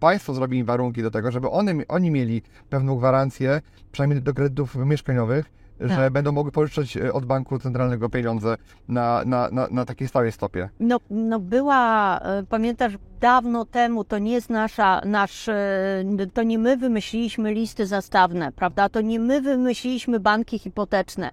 państwo 0.00 0.34
zrobi 0.34 0.58
im 0.58 0.66
warunki 0.66 1.02
do 1.02 1.10
tego, 1.10 1.30
żeby 1.30 1.50
one, 1.50 1.74
oni 1.88 2.10
mieli 2.10 2.42
pewną 2.70 2.96
gwarancję, 2.96 3.60
przynajmniej 3.92 4.22
do 4.22 4.34
kredytów 4.34 4.76
mieszkaniowych, 4.76 5.50
że 5.80 5.96
Tak. 5.96 6.12
będą 6.12 6.32
mogły 6.32 6.52
pożyczać 6.52 6.96
e, 6.96 7.12
od 7.12 7.26
banku 7.26 7.58
centralnego 7.58 8.08
pieniądze 8.08 8.56
na, 8.88 9.22
na, 9.26 9.48
na, 9.52 9.68
na 9.70 9.84
takiej 9.84 10.08
stałej 10.08 10.32
stopie. 10.32 10.68
No, 10.80 11.00
no 11.10 11.40
była, 11.40 12.18
e, 12.18 12.42
pamiętasz, 12.48 12.92
dawno 13.20 13.64
temu, 13.64 14.04
to 14.04 14.18
nie 14.18 14.32
jest 14.32 14.50
nasza, 14.50 15.00
nasz, 15.04 15.48
e, 15.48 16.04
to 16.34 16.42
nie 16.42 16.58
my 16.58 16.76
wymyśliliśmy 16.76 17.54
listy 17.54 17.86
zastawne, 17.86 18.52
prawda? 18.52 18.88
To 18.88 19.00
nie 19.00 19.20
my 19.20 19.40
wymyśliliśmy 19.40 20.20
banki 20.20 20.58
hipoteczne. 20.58 21.30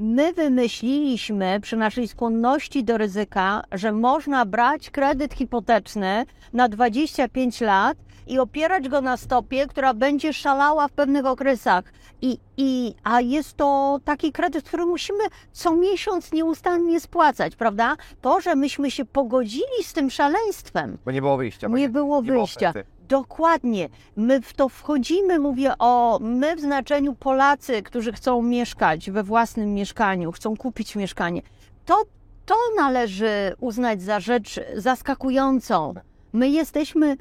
My 0.00 0.32
wymyśliliśmy 0.32 1.60
przy 1.60 1.76
naszej 1.76 2.08
skłonności 2.08 2.84
do 2.84 2.98
ryzyka, 2.98 3.62
że 3.72 3.92
można 3.92 4.44
brać 4.46 4.90
kredyt 4.90 5.34
hipoteczny 5.34 6.26
na 6.52 6.68
25 6.68 7.60
lat 7.60 7.98
i 8.26 8.38
opierać 8.38 8.88
go 8.88 9.00
na 9.00 9.16
stopie, 9.16 9.66
która 9.66 9.94
będzie 9.94 10.32
szalała 10.32 10.88
w 10.88 10.92
pewnych 10.92 11.26
okresach. 11.26 11.84
I, 12.22 12.38
i, 12.56 12.94
a 13.04 13.20
jest 13.20 13.56
to 13.56 14.00
taki 14.04 14.32
kredyt, 14.32 14.64
który 14.64 14.86
musimy 14.86 15.24
co 15.52 15.76
miesiąc 15.76 16.32
nieustannie 16.32 17.00
spłacać, 17.00 17.56
prawda? 17.56 17.96
To, 18.20 18.40
że 18.40 18.54
myśmy 18.56 18.90
się 18.90 19.04
pogodzili 19.04 19.84
z 19.84 19.92
tym 19.92 20.10
szaleństwem, 20.10 20.98
Bo 21.04 21.10
nie 21.10 21.20
było 21.20 21.36
wyjścia. 21.36 21.68
nie 21.68 21.88
było 21.88 22.20
nie 22.22 22.26
było 22.26 22.38
wyjścia. 22.40 22.70
oferty. 22.70 22.90
Dokładnie. 23.08 23.88
My 24.16 24.40
w 24.42 24.52
to 24.54 24.68
wchodzimy, 24.68 25.38
mówię 25.38 25.72
o 25.78 26.18
my 26.22 26.56
w 26.56 26.60
znaczeniu 26.60 27.14
Polacy, 27.14 27.82
którzy 27.82 28.12
chcą 28.12 28.42
mieszkać 28.42 29.10
we 29.10 29.22
własnym 29.22 29.74
mieszkaniu, 29.74 30.32
chcą 30.32 30.56
kupić 30.56 30.96
mieszkanie. 30.96 31.42
To, 31.86 32.02
to 32.46 32.54
należy 32.76 33.54
uznać 33.60 34.02
za 34.02 34.20
rzecz 34.20 34.60
zaskakującą. 34.76 35.94
My 36.32 36.48
jesteśmy 36.48 37.16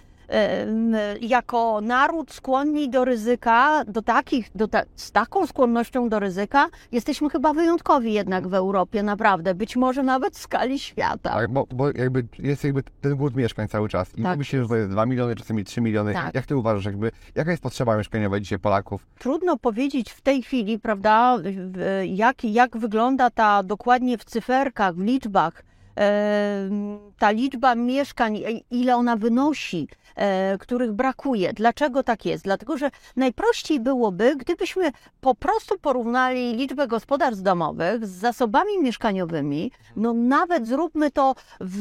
jako 1.21 1.81
naród 1.81 2.31
skłonni 2.31 2.89
do 2.89 3.05
ryzyka, 3.05 3.83
do 3.87 4.01
takich, 4.01 4.49
do 4.55 4.67
ta, 4.67 4.83
z 4.95 5.11
taką 5.11 5.47
skłonnością 5.47 6.09
do 6.09 6.19
ryzyka, 6.19 6.67
jesteśmy 6.91 7.29
chyba 7.29 7.53
wyjątkowi 7.53 8.13
jednak 8.13 8.47
w 8.47 8.53
Europie, 8.53 9.03
naprawdę, 9.03 9.55
być 9.55 9.75
może 9.75 10.03
nawet 10.03 10.35
w 10.35 10.37
skali 10.37 10.79
świata. 10.79 11.29
Tak, 11.29 11.51
bo, 11.51 11.67
bo 11.71 11.87
jakby 11.91 12.25
jest 12.39 12.63
jakby 12.63 12.83
ten 13.01 13.15
głód 13.15 13.35
mieszkań 13.35 13.67
cały 13.67 13.89
czas. 13.89 14.17
I 14.17 14.23
Tak. 14.23 14.37
mówi 14.37 14.45
się, 14.45 14.63
że 14.63 14.69
to 14.69 14.75
jest 14.75 14.89
2 14.89 15.05
miliony, 15.05 15.35
czasami 15.35 15.63
3 15.63 15.81
miliony. 15.81 16.13
Tak. 16.13 16.35
Jak 16.35 16.45
ty 16.45 16.57
uważasz, 16.57 16.85
jakby, 16.85 17.11
jaka 17.35 17.51
jest 17.51 17.63
potrzeba 17.63 17.97
mieszkaniowa 17.97 18.39
dzisiaj 18.39 18.59
Polaków? 18.59 19.07
Trudno 19.19 19.57
powiedzieć 19.57 20.11
w 20.11 20.21
tej 20.21 20.43
chwili, 20.43 20.79
prawda, 20.79 21.37
jak, 22.05 22.43
jak 22.43 22.77
wygląda 22.77 23.29
ta 23.29 23.63
dokładnie 23.63 24.17
w 24.17 24.25
cyferkach, 24.25 24.95
w 24.95 24.99
liczbach, 24.99 25.63
ta 27.19 27.31
liczba 27.31 27.75
mieszkań, 27.75 28.37
e, 28.37 28.41
ile 28.71 28.95
ona 28.95 29.15
wynosi, 29.15 29.87
e, 30.15 30.57
których 30.57 30.93
brakuje. 30.93 31.53
Dlaczego 31.53 32.03
tak 32.03 32.25
jest? 32.25 32.43
Dlatego, 32.43 32.77
że 32.77 32.91
najprościej 33.15 33.79
byłoby, 33.79 34.35
gdybyśmy 34.35 34.91
po 35.21 35.35
prostu 35.35 35.77
porównali 35.79 36.53
liczbę 36.53 36.87
gospodarstw 36.87 37.43
domowych 37.43 38.07
z 38.07 38.09
zasobami 38.09 38.79
mieszkaniowymi, 38.81 39.71
no 39.95 40.13
nawet 40.13 40.67
zróbmy 40.67 41.11
to 41.11 41.35
w, 41.59 41.79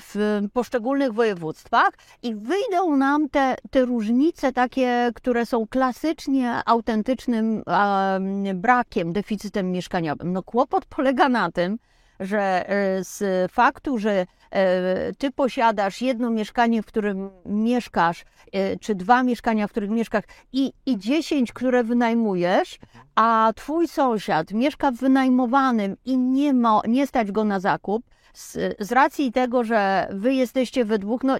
w 0.00 0.40
poszczególnych 0.52 1.12
województwach 1.12 1.90
i 2.22 2.34
wyjdą 2.34 2.96
nam 2.96 3.28
te, 3.28 3.56
te 3.70 3.84
różnice 3.84 4.52
takie, 4.52 5.10
które 5.14 5.46
są 5.46 5.66
klasycznie 5.66 6.60
autentycznym 6.66 7.62
em, 7.66 8.60
brakiem, 8.60 9.12
deficytem 9.12 9.72
mieszkaniowym. 9.72 10.32
No 10.32 10.42
kłopot 10.42 10.84
polega 10.84 11.28
na 11.28 11.52
tym, 11.52 11.78
że 12.20 12.68
e, 12.68 13.04
z 13.04 13.52
faktu, 13.52 13.98
że 13.98 14.26
e, 14.50 15.12
ty 15.18 15.30
posiadasz 15.30 16.02
jedno 16.02 16.30
mieszkanie, 16.30 16.82
w 16.82 16.86
którym 16.86 17.30
mieszkasz, 17.46 18.24
e, 18.52 18.76
czy 18.76 18.94
dwa 18.94 19.22
mieszkania, 19.22 19.66
w 19.66 19.70
których 19.70 19.90
mieszkasz 19.90 20.24
i, 20.52 20.72
i 20.86 20.98
dziesięć, 20.98 21.52
które 21.52 21.84
wynajmujesz, 21.84 22.78
a 23.14 23.52
twój 23.56 23.88
sąsiad 23.88 24.52
mieszka 24.52 24.90
w 24.90 24.96
wynajmowanym 24.96 25.96
i 26.04 26.18
nie, 26.18 26.52
ma, 26.52 26.80
nie 26.88 27.06
stać 27.06 27.32
go 27.32 27.44
na 27.44 27.60
zakup, 27.60 28.04
z, 28.34 28.76
z 28.78 28.92
racji 28.92 29.32
tego, 29.32 29.64
że 29.64 30.08
wy 30.10 30.34
jesteście 30.34 30.84
we 30.84 30.98
dwóch, 30.98 31.24
no, 31.24 31.36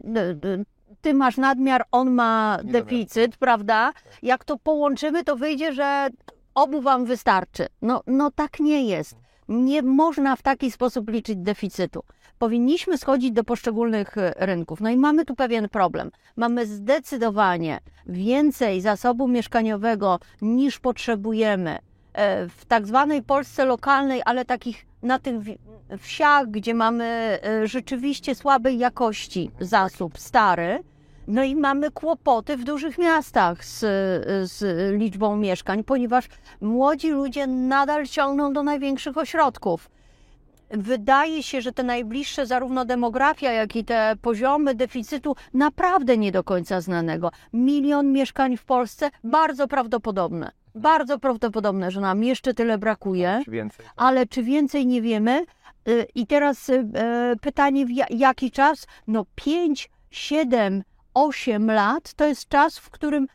ty 1.00 1.14
masz 1.14 1.36
nadmiar, 1.36 1.84
on 1.92 2.10
ma 2.10 2.58
deficyt, 2.64 3.36
prawda? 3.36 3.92
Jak 4.22 4.44
to 4.44 4.58
połączymy, 4.58 5.24
to 5.24 5.36
wyjdzie, 5.36 5.72
że 5.72 6.08
obu 6.54 6.80
wam 6.80 7.04
wystarczy. 7.04 7.66
No, 7.82 8.02
no 8.06 8.30
tak 8.30 8.60
nie 8.60 8.84
jest. 8.84 9.16
Nie 9.48 9.82
można 9.82 10.36
w 10.36 10.42
taki 10.42 10.70
sposób 10.70 11.10
liczyć 11.10 11.36
deficytu. 11.36 12.02
Powinniśmy 12.38 12.98
schodzić 12.98 13.32
do 13.32 13.44
poszczególnych 13.44 14.18
e, 14.18 14.34
rynków. 14.36 14.80
No 14.80 14.90
i 14.90 14.96
mamy 14.96 15.24
tu 15.24 15.34
pewien 15.34 15.68
problem. 15.68 16.10
Mamy 16.36 16.66
zdecydowanie 16.66 17.80
więcej 18.06 18.80
zasobu 18.80 19.28
mieszkaniowego 19.28 20.18
niż 20.42 20.80
potrzebujemy 20.80 21.78
e, 22.12 22.48
w 22.48 22.64
tak 22.64 22.86
zwanej 22.86 23.22
Polsce 23.22 23.64
lokalnej, 23.64 24.22
ale 24.24 24.44
takich 24.44 24.86
na 25.02 25.18
tych 25.18 25.36
wsiach, 25.98 26.50
gdzie 26.50 26.74
mamy 26.74 27.04
e, 27.04 27.66
rzeczywiście 27.66 28.34
słabej 28.34 28.78
jakości 28.78 29.50
zasób 29.60 30.18
stary. 30.18 30.84
No 31.26 31.44
i 31.44 31.56
mamy 31.56 31.90
kłopoty 31.90 32.56
w 32.56 32.64
dużych 32.64 32.98
miastach 32.98 33.64
z, 33.64 33.78
z 34.50 34.62
liczbą 35.00 35.36
mieszkań, 35.36 35.84
ponieważ 35.84 36.24
młodzi 36.60 37.10
ludzie 37.10 37.46
nadal 37.46 38.06
ciągną 38.06 38.52
do 38.52 38.62
największych 38.62 39.18
ośrodków. 39.18 39.90
Wydaje 40.70 41.42
się, 41.42 41.60
że 41.60 41.72
te 41.72 41.82
najbliższe, 41.82 42.46
zarówno 42.46 42.84
demografia, 42.84 43.52
jak 43.52 43.76
i 43.76 43.84
te 43.84 44.14
poziomy 44.22 44.74
deficytu, 44.74 45.36
naprawdę 45.54 46.16
nie 46.18 46.32
do 46.32 46.44
końca 46.44 46.80
znanego. 46.80 47.30
Milion 47.52 48.12
mieszkań 48.12 48.56
w 48.56 48.64
Polsce, 48.64 49.10
bardzo 49.24 49.68
prawdopodobne. 49.68 50.50
Bardzo 50.74 51.18
prawdopodobne, 51.18 51.90
że 51.90 52.00
nam 52.00 52.24
jeszcze 52.24 52.54
tyle 52.54 52.78
brakuje 52.78 53.40
Czy 53.44 53.50
więcej? 53.50 53.86
ale 53.96 54.26
czy 54.26 54.42
więcej 54.42 54.86
nie 54.86 55.02
wiemy? 55.02 55.44
Y, 55.88 56.06
I 56.14 56.26
teraz 56.26 56.68
y, 56.68 56.84
e, 56.94 57.34
pytanie, 57.40 57.86
w 57.86 57.90
ja- 57.90 58.06
jaki 58.10 58.50
czas? 58.50 58.86
No 59.06 59.24
5, 59.34 59.90
7, 60.10 60.82
8 61.14 61.70
lat 61.70 62.14
to 62.14 62.24
jest 62.26 62.48
czas, 62.48 62.78
w 62.78 62.90
którym 62.90 63.26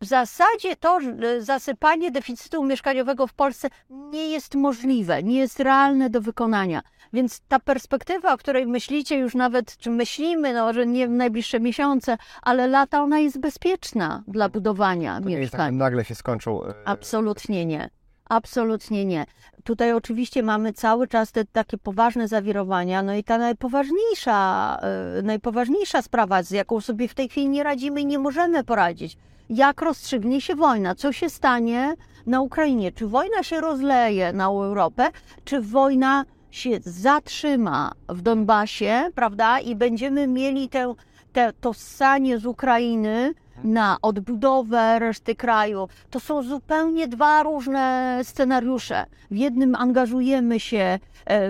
w 0.00 0.04
zasadzie 0.04 0.76
to 0.76 1.00
że 1.00 1.42
zasypanie 1.42 2.10
deficytu 2.10 2.64
mieszkaniowego 2.64 3.26
w 3.26 3.34
Polsce 3.34 3.68
nie 3.90 4.28
jest 4.28 4.54
możliwe, 4.54 5.22
nie 5.22 5.38
jest 5.38 5.60
realne 5.60 6.10
do 6.10 6.20
wykonania. 6.20 6.82
Więc 7.12 7.40
ta 7.48 7.58
perspektywa, 7.60 8.32
o 8.34 8.38
której 8.38 8.66
myślicie 8.66 9.18
już 9.18 9.34
nawet, 9.34 9.76
czy 9.76 9.90
myślimy, 9.90 10.52
no, 10.54 10.72
że 10.72 10.86
nie 10.86 11.08
w 11.08 11.10
najbliższe 11.10 11.60
miesiące, 11.60 12.16
ale 12.42 12.66
lata, 12.66 13.02
ona 13.02 13.18
jest 13.18 13.40
bezpieczna 13.40 14.22
dla 14.28 14.48
budowania 14.48 15.20
To 15.20 15.28
nie 15.28 15.38
jest 15.38 15.52
tak, 15.52 15.60
mieszkań. 15.60 15.74
nagle 15.74 16.04
się 16.04 16.14
skończą. 16.14 16.64
e, 16.64 16.74
Absolutnie 16.84 17.66
nie. 17.66 17.90
Absolutnie 18.32 19.04
nie. 19.04 19.24
Tutaj 19.64 19.92
oczywiście 19.92 20.42
mamy 20.42 20.72
cały 20.72 21.08
czas 21.08 21.32
te 21.32 21.44
takie 21.44 21.78
poważne 21.78 22.28
zawirowania, 22.28 23.02
no 23.02 23.14
i 23.14 23.24
ta 23.24 23.38
najpoważniejsza, 23.38 24.78
e, 25.18 25.22
najpoważniejsza 25.22 26.02
sprawa, 26.02 26.42
z 26.42 26.50
jaką 26.50 26.80
sobie 26.80 27.08
w 27.08 27.14
tej 27.14 27.28
chwili 27.28 27.48
nie 27.48 27.62
radzimy 27.62 28.00
i 28.00 28.06
nie 28.06 28.18
możemy 28.18 28.64
poradzić. 28.64 29.16
Jak 29.50 29.82
rozstrzygnie 29.82 30.40
się 30.40 30.54
wojna? 30.54 30.94
Co 30.94 31.12
się 31.12 31.30
stanie 31.30 31.94
na 32.26 32.40
Ukrainie? 32.40 32.92
Czy 32.92 33.06
wojna 33.06 33.42
się 33.42 33.60
rozleje 33.60 34.32
na 34.32 34.44
Europę, 34.44 35.08
czy 35.44 35.60
wojna 35.60 36.24
się 36.50 36.70
zatrzyma 36.84 37.92
w 38.08 38.22
Donbasie, 38.22 39.10
prawda? 39.14 39.60
I 39.60 39.76
będziemy 39.76 40.26
mieli 40.26 40.68
tę, 40.68 40.94
te, 41.32 41.52
to 41.60 41.74
ssanie 41.74 42.38
z 42.38 42.46
Ukrainy 42.46 43.34
na 43.64 43.96
odbudowę 44.02 44.98
reszty 44.98 45.34
kraju. 45.34 45.88
To 46.10 46.20
są 46.20 46.42
zupełnie 46.42 47.08
dwa 47.08 47.42
różne 47.42 48.18
scenariusze. 48.22 49.06
W 49.30 49.36
jednym 49.36 49.74
angażujemy 49.74 50.60
się 50.60 50.78
e, 50.78 50.98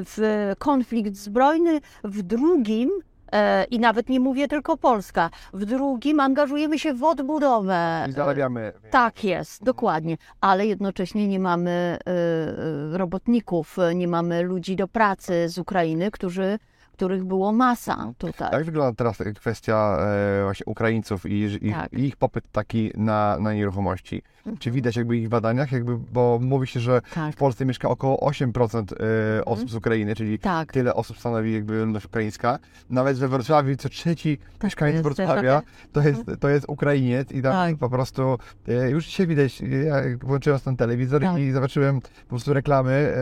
w 0.05 0.53
konflikt 0.59 1.17
zbrojny, 1.17 1.81
w 2.05 2.23
drugim, 2.23 2.91
e, 3.33 3.65
i 3.65 3.79
nawet 3.79 4.09
nie 4.09 4.21
mówię 4.21 4.49
tylko 4.49 4.77
Polska, 4.77 5.31
w 5.53 5.65
drugim 5.65 6.21
angażujemy 6.21 6.79
się 6.79 6.95
w 6.95 7.05
odbudowę. 7.05 8.07
I 8.09 8.13
zarabiamy. 8.13 8.73
Tak 8.91 9.25
jest, 9.25 9.65
dokładnie, 9.65 10.17
ale 10.41 10.67
jednocześnie 10.67 11.29
nie 11.29 11.39
mamy 11.39 11.71
e, 11.71 12.99
robotników, 12.99 13.77
nie 13.95 14.09
mamy 14.09 14.43
ludzi 14.43 14.77
do 14.77 14.89
pracy 14.89 15.49
z 15.49 15.59
Ukrainy, 15.59 16.11
którzy, 16.11 16.59
których 16.93 17.25
było 17.25 17.53
masa 17.53 18.13
tutaj. 18.19 18.49
Jak 18.53 18.65
wygląda 18.65 18.97
teraz 18.97 19.19
kwestia 19.37 19.99
e, 20.01 20.45
właśnie 20.45 20.65
Ukraińców 20.67 21.27
i, 21.27 21.59
i, 21.63 21.73
Tak. 21.73 21.93
ich 21.93 22.17
popyt 22.17 22.45
taki 22.53 22.91
na, 22.97 23.39
na 23.41 23.55
nieruchomości? 23.55 24.23
Czy 24.59 24.71
widać 24.71 24.97
jakby 24.97 25.17
ich 25.17 25.29
badaniach? 25.29 25.73
Jakby, 25.73 25.99
bo 25.99 26.39
mówi 26.43 26.67
się, 26.67 26.81
że 26.81 27.01
Tak, 27.15 27.35
w 27.35 27.37
Polsce 27.37 27.65
mieszka 27.65 27.89
około 27.89 28.31
8% 28.31 28.93
e, 29.39 29.45
osób 29.45 29.71
z 29.71 29.75
Ukrainy, 29.75 30.15
czyli 30.15 30.39
tak. 30.39 30.73
tyle 30.73 30.95
osób 30.95 31.19
stanowi 31.19 31.53
jakby 31.53 31.79
ludność 31.79 32.07
ukraińska. 32.07 32.59
Nawet 32.91 33.19
we 33.19 33.29
Wrocławiu 33.29 33.77
co 33.77 33.89
trzeci 33.89 34.39
mieszkaniec 34.65 34.93
jest 34.95 35.05
Wrocławia 35.05 35.63
to 35.93 36.01
jest, 36.01 36.23
to 36.41 36.49
jest 36.49 36.65
Ukrainiec 36.69 37.33
i 37.33 37.43
tam 37.43 37.53
Tak. 37.53 37.77
po 37.77 37.91
prostu 37.91 38.39
e, 38.69 38.91
już 38.91 39.07
dzisiaj 39.07 39.27
widać, 39.27 39.61
ja 39.61 39.97
włączyłem 40.23 40.61
ten 40.61 40.77
telewizor 40.77 41.23
Tak. 41.23 41.39
i 41.39 41.53
zobaczyłem 41.53 42.01
po 42.01 42.29
prostu 42.29 42.53
reklamy 42.53 43.15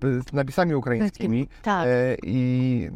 z 0.00 0.32
napisami 0.32 0.74
ukraińskimi 0.74 1.48
Tak. 1.62 1.88
i 2.22 2.90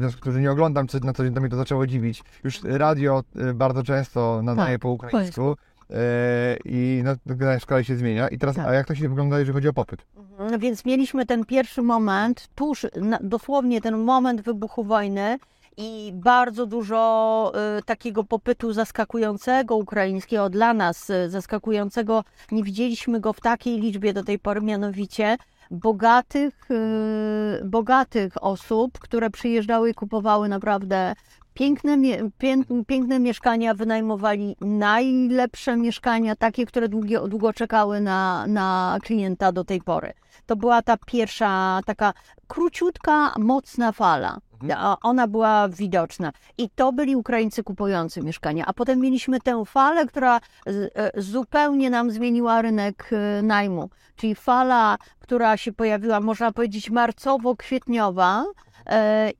w 0.00 0.02
związku 0.02 0.32
z 0.32 0.36
nie 0.36 0.50
oglądam 0.50 0.88
co 0.88 0.98
na 0.98 1.12
co 1.12 1.24
dzień, 1.24 1.34
to 1.34 1.40
mnie 1.40 1.50
to 1.50 1.56
zaczęło 1.56 1.86
dziwić. 1.86 2.22
Już 2.44 2.60
radio 2.62 3.22
e, 3.36 3.54
bardzo 3.54 3.82
często 3.82 4.40
nadaje 4.42 4.74
Tak, 4.74 4.82
po 4.82 4.90
ukraińsku 4.90 5.56
e, 5.90 6.56
i 6.64 7.02
no, 7.04 7.14
w 7.26 7.60
szkole 7.60 7.84
się 7.84 7.96
zmienia. 7.96 8.28
I 8.28 8.38
teraz, 8.38 8.56
Tak. 8.56 8.66
a 8.66 8.74
jak 8.74 8.86
to 8.86 8.94
się 8.94 9.08
wygląda, 9.08 9.38
jeżeli 9.38 9.54
chodzi 9.54 9.68
o 9.68 9.72
popyt? 9.72 10.06
Mhm, 10.16 10.60
Więc 10.60 10.84
mieliśmy 10.84 11.26
ten 11.26 11.44
pierwszy 11.44 11.82
moment, 11.82 12.48
tuż 12.54 12.86
dosłownie 13.20 13.80
ten 13.80 13.96
moment 13.96 14.40
wybuchu 14.40 14.84
wojny 14.84 15.38
i 15.76 16.12
bardzo 16.14 16.66
dużo 16.66 17.52
y, 17.78 17.82
takiego 17.82 18.24
popytu 18.24 18.72
zaskakującego 18.72 19.76
ukraińskiego 19.76 20.50
dla 20.50 20.74
nas, 20.74 21.10
y, 21.10 21.30
zaskakującego. 21.30 22.24
Nie 22.52 22.62
widzieliśmy 22.62 23.20
go 23.20 23.32
w 23.32 23.40
takiej 23.40 23.80
liczbie 23.80 24.12
do 24.12 24.24
tej 24.24 24.38
pory, 24.38 24.60
mianowicie 24.60 25.36
bogatych, 25.70 26.70
y, 26.70 27.64
bogatych 27.64 28.44
osób, 28.44 28.98
które 28.98 29.30
przyjeżdżały 29.30 29.90
i 29.90 29.94
kupowały 29.94 30.48
naprawdę 30.48 31.14
Piękne, 31.54 31.98
pię- 32.38 32.84
piękne 32.86 33.18
mieszkania 33.18 33.74
wynajmowali 33.74 34.56
najlepsze 34.60 35.76
mieszkania, 35.76 36.36
takie, 36.36 36.66
które 36.66 36.88
długie, 36.88 37.20
długo 37.28 37.52
czekały 37.52 38.00
na, 38.00 38.46
na 38.46 38.98
klienta 39.02 39.52
do 39.52 39.64
tej 39.64 39.80
pory. 39.82 40.12
To 40.46 40.56
była 40.56 40.82
ta 40.82 40.96
pierwsza 41.06 41.80
taka 41.86 42.12
króciutka, 42.46 43.34
mocna 43.38 43.92
fala. 43.92 44.38
A 44.76 44.96
Ona 45.02 45.26
była 45.26 45.68
widoczna. 45.68 46.32
I 46.58 46.70
to 46.70 46.92
byli 46.92 47.16
Ukraińcy 47.16 47.62
kupujący 47.62 48.22
mieszkania. 48.22 48.66
A 48.66 48.72
potem 48.72 49.00
mieliśmy 49.00 49.40
tę 49.40 49.64
falę, 49.66 50.06
która 50.06 50.40
e, 50.66 51.22
zupełnie 51.22 51.90
nam 51.90 52.10
zmieniła 52.10 52.62
rynek 52.62 53.10
e, 53.12 53.42
najmu. 53.42 53.90
Czyli 54.16 54.34
fala, 54.34 54.98
która 55.20 55.56
się 55.56 55.72
pojawiła, 55.72 56.20
można 56.20 56.52
powiedzieć, 56.52 56.90
marcowo-kwietniowa, 56.90 58.44
e, 58.86 59.32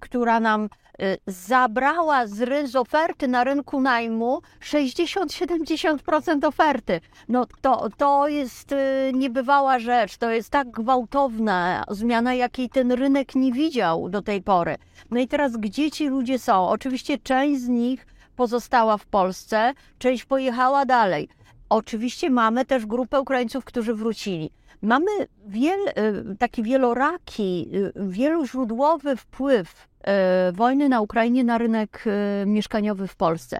która 0.00 0.40
nam 0.40 0.68
zabrała 1.26 2.26
z, 2.26 2.70
z 2.70 2.76
oferty 2.76 3.28
na 3.28 3.44
rynku 3.44 3.80
najmu 3.80 4.40
60-70% 4.60 6.46
oferty. 6.46 7.00
No 7.28 7.46
to, 7.60 7.88
to 7.96 8.28
jest 8.28 8.72
e, 8.72 9.12
niebywała 9.12 9.78
rzecz, 9.78 10.16
to 10.16 10.30
jest 10.30 10.50
tak 10.50 10.70
gwałtowna 10.70 11.84
zmiana, 11.90 12.34
jakiej 12.34 12.68
ten 12.68 12.92
rynek 12.92 13.34
nie 13.34 13.52
widział 13.52 14.08
do 14.08 14.22
tej 14.22 14.42
pory. 14.42 14.76
No 15.10 15.20
i 15.20 15.28
teraz 15.28 15.56
gdzie 15.56 15.90
ci 15.90 16.08
ludzie 16.08 16.38
są? 16.38 16.68
Oczywiście 16.68 17.18
część 17.18 17.60
z 17.60 17.68
nich 17.68 18.06
pozostała 18.36 18.96
w 18.96 19.06
Polsce, 19.06 19.72
część 19.98 20.24
pojechała 20.24 20.84
dalej. 20.86 21.28
Oczywiście 21.68 22.30
mamy 22.30 22.64
też 22.64 22.86
grupę 22.86 23.20
Ukraińców, 23.20 23.64
którzy 23.64 23.94
wrócili. 23.94 24.50
Mamy 24.82 25.10
wiel, 25.46 25.78
y, 25.88 26.36
taki 26.38 26.62
wieloraki, 26.62 27.68
y, 27.74 27.92
wieloźródłowy 27.96 29.16
wpływ 29.16 29.72
y, 29.72 29.91
wojny 30.52 30.88
na 30.88 31.00
Ukrainie 31.00 31.44
na 31.44 31.58
rynek 31.58 32.04
y, 32.06 32.46
mieszkaniowy 32.46 33.08
w 33.08 33.16
Polsce. 33.16 33.58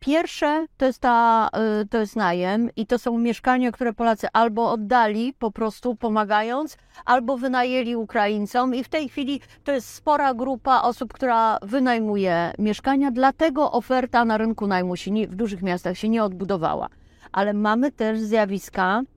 Pierwsze 0.00 0.66
to 0.76 0.86
jest, 0.86 0.98
ta, 0.98 1.50
y, 1.82 1.86
to 1.88 1.98
jest 1.98 2.16
najem 2.16 2.70
i 2.76 2.86
to 2.86 2.98
są 2.98 3.18
mieszkania, 3.18 3.72
które 3.72 3.92
Polacy 3.92 4.26
albo 4.32 4.70
oddali 4.70 5.32
po 5.38 5.50
prostu 5.50 5.96
pomagając, 5.96 6.76
albo 7.04 7.38
wynajęli 7.38 7.96
Ukraińcom 7.96 8.74
i 8.74 8.84
w 8.84 8.88
tej 8.88 9.08
chwili 9.08 9.40
to 9.64 9.72
jest 9.72 9.94
spora 9.94 10.34
grupa 10.34 10.82
osób, 10.82 11.12
która 11.12 11.58
wynajmuje 11.62 12.52
mieszkania, 12.58 13.10
dlatego 13.10 13.72
oferta 13.72 14.24
na 14.24 14.38
rynku 14.38 14.66
najmu 14.66 14.96
się 14.96 15.10
nie, 15.10 15.28
w 15.28 15.34
dużych 15.34 15.62
miastach 15.62 15.98
się 15.98 16.08
nie 16.08 16.24
odbudowała. 16.24 16.88
Ale 17.32 17.52
mamy 17.54 17.92
też 17.92 18.20
zjawiska 18.20 19.00
e, 19.00 19.13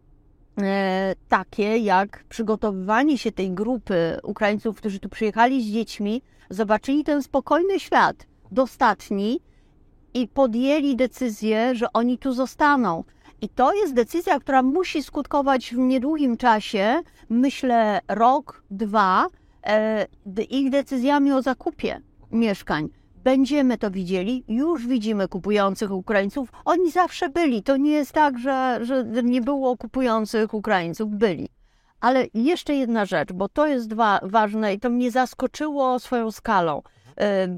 takie 1.29 1.77
jak 1.77 2.23
przygotowywanie 2.29 3.17
się 3.17 3.31
tej 3.31 3.51
grupy 3.51 4.19
Ukraińców, 4.23 4.77
którzy 4.77 4.99
tu 4.99 5.09
przyjechali 5.09 5.63
z 5.63 5.73
dziećmi, 5.73 6.21
zobaczyli 6.49 7.03
ten 7.03 7.23
spokojny 7.23 7.79
świat 7.79 8.27
dostatni 8.51 9.39
i 10.13 10.27
podjęli 10.27 10.95
decyzję, 10.95 11.75
że 11.75 11.93
oni 11.93 12.17
tu 12.17 12.33
zostaną. 12.33 13.03
I 13.41 13.49
to 13.49 13.73
jest 13.73 13.93
decyzja, 13.93 14.39
która 14.39 14.63
musi 14.63 15.03
skutkować 15.03 15.73
w 15.73 15.77
niedługim 15.77 16.37
czasie, 16.37 17.01
myślę 17.29 17.99
rok, 18.07 18.63
dwa, 18.71 19.27
e, 19.67 20.07
ich 20.49 20.69
decyzjami 20.69 21.31
o 21.31 21.41
zakupie 21.41 22.01
mieszkań. 22.31 22.89
Będziemy 23.31 23.77
to 23.77 23.91
widzieli, 23.91 24.43
już 24.47 24.87
widzimy 24.87 25.27
kupujących 25.27 25.91
Ukraińców. 25.91 26.49
Oni 26.65 26.91
zawsze 26.91 27.29
byli. 27.29 27.63
To 27.63 27.77
nie 27.77 27.91
jest 27.91 28.11
tak, 28.11 28.39
że, 28.39 28.79
że 28.81 29.05
nie 29.23 29.41
było 29.41 29.77
kupujących 29.77 30.53
Ukraińców. 30.53 31.09
Byli. 31.09 31.49
Ale 31.99 32.25
jeszcze 32.33 32.75
jedna 32.75 33.05
rzecz, 33.05 33.33
bo 33.33 33.49
to 33.49 33.67
jest 33.67 33.93
wa- 33.93 34.19
ważne 34.23 34.73
i 34.73 34.79
to 34.79 34.89
mnie 34.89 35.11
zaskoczyło 35.11 35.99
swoją 35.99 36.31
skalą. 36.31 36.81
E, 37.19 37.57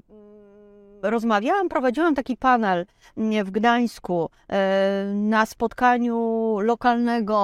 Rozmawiałam, 1.01 1.69
prowadziłam 1.69 2.15
taki 2.15 2.37
panel 2.37 2.85
nie, 3.17 3.43
w 3.43 3.51
Gdańsku 3.51 4.29
e, 4.49 5.05
na 5.15 5.45
spotkaniu 5.45 6.17
lokalnego 6.59 7.35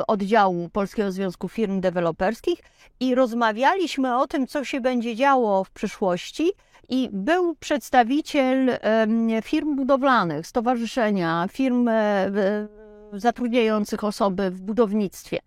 e, 0.00 0.06
oddziału 0.06 0.68
Polskiego 0.68 1.12
Związku 1.12 1.48
Firm 1.48 1.80
Deweloperskich 1.80 2.58
i 3.00 3.14
rozmawialiśmy 3.14 4.16
o 4.16 4.26
tym, 4.26 4.46
co 4.46 4.64
się 4.64 4.80
będzie 4.80 5.16
działo 5.16 5.64
w 5.64 5.70
przyszłości. 5.70 6.52
I 6.90 7.08
był 7.12 7.54
przedstawiciel 7.54 8.78
firm 9.42 9.76
budowlanych, 9.76 10.46
stowarzyszenia, 10.46 11.46
firm 11.50 11.88
e, 11.88 12.30
zatrudniających 13.12 14.04
osoby 14.04 14.50
w 14.50 14.60
budownictwie. 14.60 15.38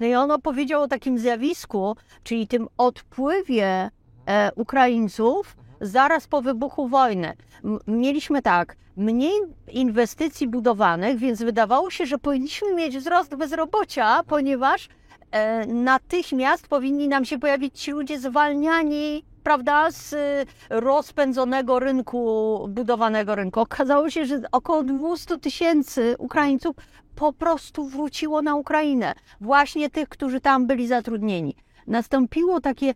No 0.00 0.06
i 0.06 0.14
on 0.14 0.30
opowiedział 0.30 0.82
o 0.82 0.88
takim 0.88 1.18
zjawisku, 1.18 1.96
czyli 2.22 2.46
tym 2.46 2.68
odpływie 2.78 3.90
e, 4.26 4.50
Ukraińców 4.56 5.56
zaraz 5.80 6.26
po 6.26 6.42
wybuchu 6.42 6.88
wojny. 6.88 7.32
Mieliśmy 7.86 8.42
tak, 8.42 8.76
mniej 8.96 9.40
inwestycji 9.68 10.48
budowanych, 10.48 11.18
więc 11.18 11.42
wydawało 11.42 11.90
się, 11.90 12.06
że 12.06 12.18
powinniśmy 12.18 12.74
mieć 12.74 12.98
wzrost 12.98 13.34
bezrobocia, 13.34 14.22
ponieważ 14.26 14.88
e, 15.30 15.66
natychmiast 15.66 16.68
powinni 16.68 17.08
nam 17.08 17.24
się 17.24 17.38
pojawić 17.38 17.80
ci 17.80 17.90
ludzie 17.90 18.20
zwalniani, 18.20 19.24
prawda, 19.42 19.90
z 19.90 20.12
e, 20.12 20.44
rozpędzonego 20.70 21.78
rynku, 21.78 22.58
budowanego 22.68 23.34
rynku. 23.34 23.60
Okazało 23.60 24.10
się, 24.10 24.26
że 24.26 24.40
około 24.52 24.82
200 24.82 25.38
tysięcy 25.38 26.14
Ukraińców 26.18 26.76
po 27.14 27.32
prostu 27.32 27.86
wróciło 27.86 28.42
na 28.42 28.54
Ukrainę. 28.54 29.14
Właśnie 29.40 29.90
tych, 29.90 30.08
którzy 30.08 30.40
tam 30.40 30.66
byli 30.66 30.86
zatrudnieni. 30.86 31.56
Nastąpiło 31.86 32.60
takie 32.60 32.88
e, 32.90 32.94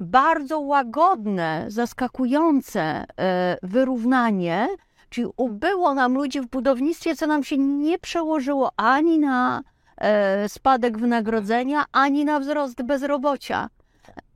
bardzo 0.00 0.60
łagodne, 0.60 1.64
zaskakujące 1.68 2.82
e, 2.82 3.56
wyrównanie, 3.62 4.68
czyli 5.08 5.26
ubyło 5.36 5.94
nam 5.94 6.14
ludzi 6.14 6.40
w 6.40 6.46
budownictwie, 6.46 7.16
co 7.16 7.26
nam 7.26 7.44
się 7.44 7.58
nie 7.58 7.98
przełożyło 7.98 8.70
ani 8.76 9.18
na 9.18 9.62
spadek 10.48 10.98
wynagrodzenia, 10.98 11.84
ani 11.92 12.24
na 12.24 12.40
wzrost 12.40 12.82
bezrobocia. 12.82 13.68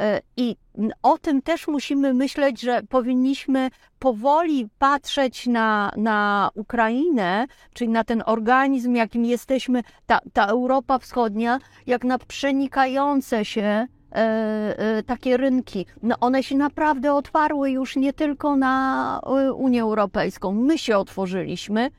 E, 0.01 0.21
I 0.37 0.57
o 1.03 1.19
tym 1.19 1.43
też 1.43 1.69
musimy 1.69 2.15
myśleć, 2.15 2.61
że 2.61 2.83
powinniśmy 2.83 3.71
powoli 3.99 4.69
patrzeć 4.79 5.47
na, 5.47 5.93
na 5.97 6.51
Ukrainę, 6.55 7.47
czyli 7.73 7.91
na 7.91 8.05
ten 8.05 8.23
organizm, 8.27 8.95
jakim 8.95 9.25
jesteśmy, 9.25 9.83
ta, 10.07 10.21
ta 10.33 10.47
Europa 10.47 10.99
Wschodnia, 10.99 11.59
jak 11.87 12.05
na 12.05 12.19
przenikające 12.19 13.45
się 13.45 13.63
e, 13.63 13.87
e, 14.13 15.03
takie 15.03 15.37
rynki. 15.37 15.87
No 16.03 16.17
one 16.21 16.43
się 16.43 16.57
naprawdę 16.57 17.15
otwarły 17.15 17.71
już 17.71 17.97
nie 17.97 18.13
tylko 18.13 18.57
na 18.57 19.21
Unię 19.55 19.83
Europejską. 19.83 20.53
My 20.53 20.79
się 20.79 20.99
otworzyliśmy 20.99 21.91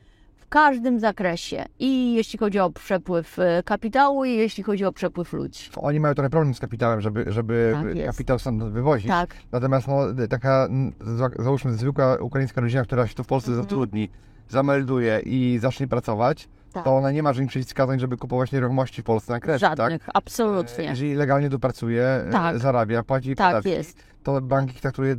w 0.48 0.50
każdym 0.50 1.00
zakresie. 1.00 1.66
I 1.80 2.14
jeśli 2.14 2.40
chodzi 2.40 2.60
o 2.60 2.70
przepływ 2.70 3.40
e, 3.40 3.64
kapitału, 3.64 4.26
i 4.26 4.32
jeśli 4.32 4.64
chodzi 4.64 4.86
o 4.86 4.92
przepływ 4.92 5.34
ludzi. 5.34 5.70
Oni 5.76 6.00
mają 6.00 6.14
trochę 6.16 6.30
problem 6.30 6.54
z 6.56 6.60
kapitałem, 6.60 7.02
żeby, 7.02 7.26
żeby 7.28 7.76
Tak 7.96 8.06
kapitał 8.06 8.40
stąd 8.40 8.64
wywozić. 8.64 9.08
Tak. 9.08 9.36
Natomiast 9.52 9.88
no, 9.88 9.98
taka, 10.30 10.68
za- 11.02 11.30
załóżmy, 11.44 11.74
zwykła 11.74 12.16
ukraińska 12.16 12.62
rodzina, 12.62 12.84
która 12.84 13.08
się 13.08 13.16
tu 13.16 13.24
w 13.24 13.28
Polsce 13.28 13.52
Mhm. 13.52 13.64
zatrudni, 13.64 14.10
zamelduje 14.50 15.20
i 15.26 15.58
zacznie 15.62 15.88
pracować, 15.88 16.50
Tak. 16.74 16.84
to 16.84 16.96
ona 16.98 17.12
nie 17.12 17.24
ma 17.24 17.34
żadnych 17.34 17.50
przeciwwskazań, 17.50 18.00
żeby 18.00 18.18
kupować 18.18 18.52
nieruchomości 18.52 19.02
w 19.02 19.06
Polsce 19.06 19.34
na 19.34 19.40
kredyt, 19.40 19.62
tak? 19.62 19.78
Żadnych, 19.78 20.10
absolutnie. 20.14 20.84
Jeżeli 20.84 21.14
legalnie 21.16 21.50
tu 21.50 21.60
pracuje, 21.60 22.04
e, 22.04 22.30
Tak. 22.32 22.60
zarabia, 22.60 23.04
płaci 23.04 23.36
Tak 23.36 23.48
podatki, 23.50 23.70
jest. 23.70 24.04
to 24.24 24.42
bank 24.42 24.70
ich 24.74 24.82
traktuje 24.82 25.16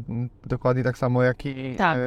dokładnie 0.47 0.83
tak 0.83 0.99
samo 0.99 1.23
jak 1.23 1.47
i, 1.47 1.75
Tak. 1.77 1.99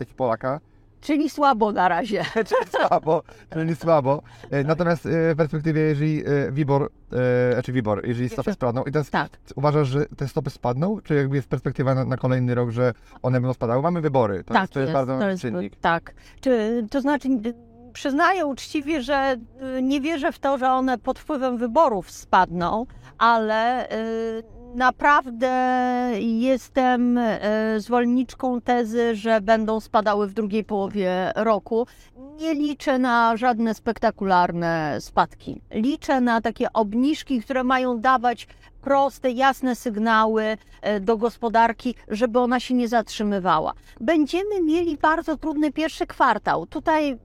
e, 0.00 0.14
Polaka. 0.16 0.60
Czyli 1.00 1.30
słabo 1.30 1.72
na 1.72 1.88
razie. 1.88 2.24
czyli 2.48 2.70
słabo, 2.70 3.22
czyli 3.52 3.76
słabo. 3.76 4.22
E, 4.50 4.64
Natomiast 4.64 5.06
e, 5.06 5.34
w 5.34 5.36
perspektywie, 5.36 5.80
jeżeli 5.80 6.22
e, 6.26 6.52
WIBOR, 6.52 6.90
e, 7.12 7.52
znaczy 7.52 7.72
WIBOR, 7.72 8.08
jeżeli 8.08 8.28
stopy 8.28 8.52
spadną, 8.52 8.84
i 8.84 8.92
teraz 8.92 9.10
Tak. 9.10 9.30
uważasz, 9.56 9.88
że 9.88 10.06
te 10.06 10.28
stopy 10.28 10.50
spadną, 10.50 11.00
czy 11.00 11.14
jakby 11.14 11.36
jest 11.36 11.48
perspektywa 11.48 11.94
na, 11.94 12.04
na 12.04 12.16
kolejny 12.16 12.54
rok, 12.54 12.70
że 12.70 12.92
one 13.22 13.40
będą 13.40 13.54
spadały? 13.54 13.82
Mamy 13.82 14.00
wybory, 14.00 14.44
to, 14.44 14.54
tak 14.54 14.62
jest, 14.62 14.72
to 14.72 14.80
jest 14.80 14.92
bardzo 14.92 15.18
czynnik. 15.40 15.76
Tak. 15.76 16.14
Czy, 16.40 16.86
to 16.90 17.00
znaczy, 17.00 17.28
przyznaję 17.92 18.46
uczciwie, 18.46 19.02
że 19.02 19.36
nie 19.82 20.00
wierzę 20.00 20.32
w 20.32 20.38
to, 20.38 20.58
że 20.58 20.70
one 20.70 20.98
pod 20.98 21.18
wpływem 21.18 21.56
wyborów 21.58 22.10
spadną, 22.10 22.86
ale 23.18 23.92
y, 23.92 24.42
naprawdę 24.74 25.50
jestem 26.20 27.18
y, 27.18 27.40
zwolenniczką 27.78 28.60
tezy, 28.60 29.16
że 29.16 29.40
będą 29.40 29.80
spadały 29.80 30.26
w 30.26 30.34
drugiej 30.34 30.64
połowie 30.64 31.32
roku. 31.36 31.86
Nie 32.40 32.54
liczę 32.54 32.98
na 32.98 33.36
żadne 33.36 33.74
spektakularne 33.74 34.96
spadki. 35.00 35.60
Liczę 35.70 36.20
na 36.20 36.40
takie 36.40 36.72
obniżki, 36.72 37.42
które 37.42 37.64
mają 37.64 38.00
dawać 38.00 38.46
proste, 38.80 39.30
jasne 39.30 39.74
sygnały 39.74 40.56
e, 40.82 41.00
do 41.00 41.16
gospodarki, 41.16 41.94
żeby 42.08 42.38
ona 42.38 42.60
się 42.60 42.74
nie 42.74 42.88
zatrzymywała. 42.88 43.72
Będziemy 44.00 44.62
mieli 44.62 44.96
bardzo 44.96 45.36
trudny 45.36 45.72
pierwszy 45.72 46.06
kwartał. 46.06 46.66
Tutaj 46.66 47.18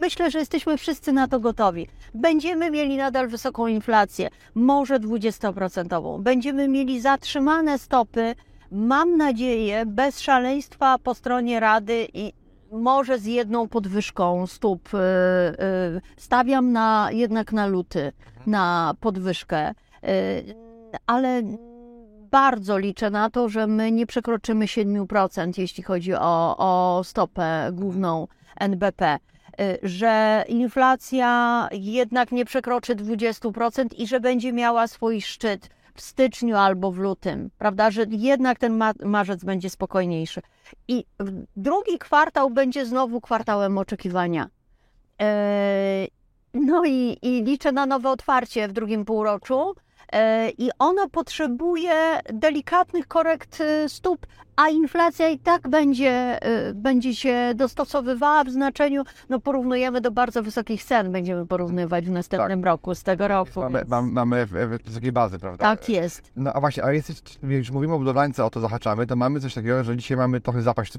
myślę, 0.00 0.30
że 0.30 0.38
jesteśmy 0.38 0.78
wszyscy 0.78 1.12
na 1.12 1.28
to 1.28 1.40
gotowi. 1.40 1.88
Będziemy 2.14 2.70
mieli 2.70 2.96
nadal 2.96 3.28
wysoką 3.28 3.66
inflację, 3.66 4.28
może 4.54 5.00
20%. 5.00 6.22
Będziemy 6.22 6.68
mieli 6.68 7.00
zatrzymane 7.00 7.78
stopy, 7.78 8.34
Mam 8.70 9.16
nadzieję, 9.16 9.86
bez 9.86 10.20
szaleństwa 10.20 10.98
po 10.98 11.14
stronie 11.14 11.60
Rady 11.60 12.08
i 12.14 12.32
może 12.72 13.18
z 13.18 13.24
jedną 13.24 13.68
podwyżką 13.68 14.46
stóp. 14.46 14.94
y, 14.94 14.96
y, 14.96 16.00
Stawiam 16.16 16.72
na, 16.72 17.08
jednak 17.12 17.52
na 17.52 17.66
luty, 17.66 18.12
na 18.46 18.94
podwyżkę, 19.00 19.74
Y, 20.04 20.54
ale 21.06 21.42
bardzo 22.30 22.78
liczę 22.78 23.10
na 23.10 23.30
to, 23.30 23.48
że 23.48 23.66
my 23.66 23.92
nie 23.92 24.06
przekroczymy 24.06 24.66
7%, 24.66 25.58
jeśli 25.58 25.82
chodzi 25.82 26.14
o, 26.14 26.56
o 26.58 27.04
stopę 27.04 27.70
główną 27.72 28.28
NBP. 28.56 29.18
Y, 29.60 29.78
Że 29.82 30.44
inflacja 30.48 31.68
jednak 31.72 32.32
nie 32.32 32.44
przekroczy 32.44 32.96
20% 32.96 33.86
i 33.96 34.06
że 34.06 34.20
będzie 34.20 34.52
miała 34.52 34.86
swój 34.86 35.20
szczyt 35.20 35.68
w 35.94 36.00
styczniu 36.00 36.56
albo 36.56 36.92
w 36.92 36.98
lutym, 36.98 37.50
prawda? 37.58 37.90
Że 37.90 38.04
jednak 38.08 38.58
ten 38.58 38.76
ma- 38.76 38.92
marzec 39.04 39.44
będzie 39.44 39.70
spokojniejszy. 39.70 40.40
I 40.88 41.04
drugi 41.56 41.98
kwartał 41.98 42.50
będzie 42.50 42.86
znowu 42.86 43.20
kwartałem 43.20 43.78
oczekiwania. 43.78 44.48
Eee, 45.18 46.08
No 46.54 46.84
i, 46.84 47.18
i 47.22 47.42
liczę 47.44 47.72
na 47.72 47.86
nowe 47.86 48.10
otwarcie 48.10 48.68
w 48.68 48.72
drugim 48.72 49.04
półroczu. 49.04 49.74
Eee, 50.12 50.54
I 50.58 50.70
ono 50.78 51.08
potrzebuje 51.08 52.20
delikatnych 52.32 53.08
korekt 53.08 53.60
y, 53.60 53.88
stóp, 53.88 54.26
a 54.56 54.68
inflacja 54.68 55.28
i 55.28 55.38
tak 55.38 55.68
będzie, 55.68 56.38
y, 56.70 56.74
będzie 56.74 57.14
się 57.14 57.52
dostosowywała 57.54 58.44
w 58.44 58.50
znaczeniu, 58.50 59.02
no 59.28 59.40
porównujemy 59.40 60.00
do 60.00 60.10
bardzo 60.10 60.42
wysokich 60.42 60.84
cen, 60.84 61.12
będziemy 61.12 61.46
porównywać 61.46 62.06
w 62.06 62.10
następnym 62.10 62.64
roku 62.64 62.94
z 62.94 63.02
tego 63.02 63.28
roku. 63.28 63.60
Mamy, 63.60 63.78
więc- 63.78 63.90
mam, 63.90 64.12
mamy 64.12 64.46
wysokie 64.84 65.12
bazy, 65.12 65.38
prawda? 65.38 65.64
Tak 65.64 65.88
jest. 65.88 66.32
No 66.36 66.52
a 66.52 66.60
właśnie, 66.60 66.84
a 66.84 66.92
jak 66.92 67.04
już 67.42 67.70
mówimy 67.70 67.94
o 67.94 67.98
budowlance, 67.98 68.44
o 68.44 68.50
to 68.50 68.60
zahaczamy, 68.60 69.06
to 69.06 69.16
mamy 69.16 69.40
coś 69.40 69.54
takiego, 69.54 69.84
że 69.84 69.96
dzisiaj 69.96 70.16
mamy 70.16 70.40
trochę 70.40 70.62
zapaść 70.62 70.92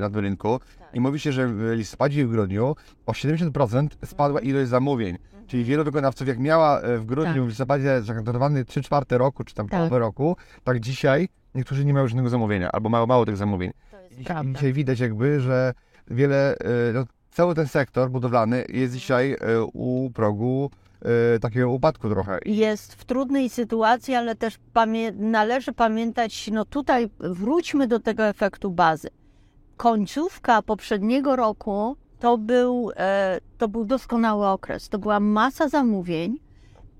na 0.00 0.20
rynku 0.20 0.60
i 0.94 1.00
mówi 1.00 1.20
się, 1.20 1.32
że 1.32 1.48
w 1.48 1.72
listopadzie 1.74 2.20
i 2.20 2.24
w 2.24 2.30
grudniu 2.30 2.76
o 3.06 3.12
70% 3.12 3.88
spadła 4.04 4.40
ilość 4.40 4.68
zamówień. 4.70 5.18
Czyli 5.46 5.64
wielu 5.64 5.84
wykonawców, 5.84 6.28
jak 6.28 6.38
miała 6.38 6.80
e, 6.80 6.98
w 6.98 7.04
grudniu, 7.06 7.34
Tak. 7.34 7.42
w 7.44 7.48
listopadzie 7.48 8.02
zagwarantowany 8.02 8.64
3 8.64 8.82
czwarte 8.82 9.18
roku, 9.18 9.44
czy 9.44 9.54
tam 9.54 9.68
Tak. 9.68 9.78
połowę 9.80 9.98
roku, 9.98 10.36
tak 10.64 10.80
dzisiaj 10.80 11.28
niektórzy 11.54 11.84
nie 11.84 11.94
mają 11.94 12.08
żadnego 12.08 12.28
zamówienia, 12.28 12.72
albo 12.72 12.88
mało, 12.88 13.06
mało 13.06 13.26
tych 13.26 13.36
zamówień. 13.36 13.70
To 13.90 14.00
jest 14.00 14.20
I 14.20 14.24
prawda. 14.24 14.52
dzisiaj 14.52 14.72
widać 14.72 15.00
jakby, 15.00 15.40
że 15.40 15.74
wiele, 16.10 16.58
e, 16.58 16.92
no, 16.94 17.04
cały 17.30 17.54
ten 17.54 17.66
sektor 17.68 18.10
budowlany 18.10 18.64
jest 18.68 18.94
dzisiaj 18.94 19.32
e, 19.32 19.62
u 19.72 20.10
progu 20.14 20.70
takiego 21.40 21.70
upadku 21.70 22.08
trochę. 22.08 22.38
Jest 22.46 22.94
w 22.94 23.04
trudnej 23.04 23.48
sytuacji, 23.48 24.14
ale 24.14 24.34
też 24.36 24.58
pamię- 24.74 25.12
należy 25.18 25.72
pamiętać, 25.72 26.50
no 26.52 26.64
tutaj 26.64 27.10
wróćmy 27.20 27.86
do 27.86 28.00
tego 28.00 28.24
efektu 28.26 28.70
bazy. 28.70 29.08
Końcówka 29.76 30.62
poprzedniego 30.62 31.36
roku 31.36 31.96
to 32.20 32.38
był, 32.38 32.90
e, 32.96 33.40
to 33.58 33.68
był 33.68 33.84
doskonały 33.84 34.46
okres. 34.46 34.88
To 34.88 34.98
była 34.98 35.20
masa 35.20 35.68
zamówień, 35.68 36.38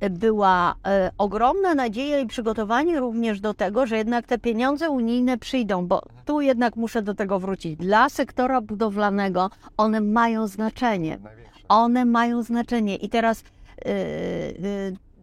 e, 0.01 0.11
była 0.11 0.75
e, 0.87 1.11
ogromna 1.19 1.75
nadzieja 1.75 2.19
i 2.19 2.27
przygotowanie 2.27 3.01
również 3.01 3.41
do 3.41 3.55
tego, 3.55 3.87
że 3.87 3.97
jednak 3.97 4.27
te 4.27 4.39
pieniądze 4.39 4.91
unijne 4.91 5.39
przyjdą, 5.39 5.87
bo 5.87 6.03
tu 6.25 6.41
jednak 6.41 6.77
muszę 6.77 7.03
do 7.03 7.15
tego 7.15 7.39
wrócić. 7.39 7.77
Dla 7.77 8.09
sektora 8.09 8.61
budowlanego 8.61 9.51
one 9.77 10.01
mają 10.01 10.47
znaczenie 10.47 11.19
one 11.69 12.05
mają 12.05 12.43
znaczenie. 12.43 12.97
I 12.97 13.09
teraz 13.09 13.45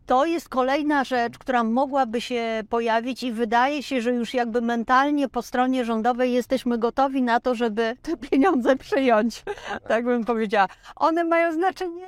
to 0.06 0.26
jest 0.26 0.50
kolejna 0.50 1.04
rzecz, 1.04 1.38
która 1.38 1.64
mogłaby 1.64 2.22
się 2.22 2.64
pojawić, 2.70 3.24
i 3.24 3.32
wydaje 3.32 3.84
się, 3.84 4.02
że 4.02 4.12
już 4.12 4.34
jakby 4.34 4.62
mentalnie 4.62 5.30
po 5.30 5.42
stronie 5.42 5.86
rządowej 5.86 6.34
jesteśmy 6.34 6.78
gotowi 6.78 7.22
na 7.22 7.40
to, 7.40 7.56
żeby 7.56 7.96
te 8.02 8.18
pieniądze 8.18 8.76
przyjąć. 8.86 9.44
Tak 9.88 10.06
bym 10.06 10.26
powiedziała. 10.26 10.68
One 10.96 11.24
mają 11.24 11.54
znaczenie. 11.54 12.08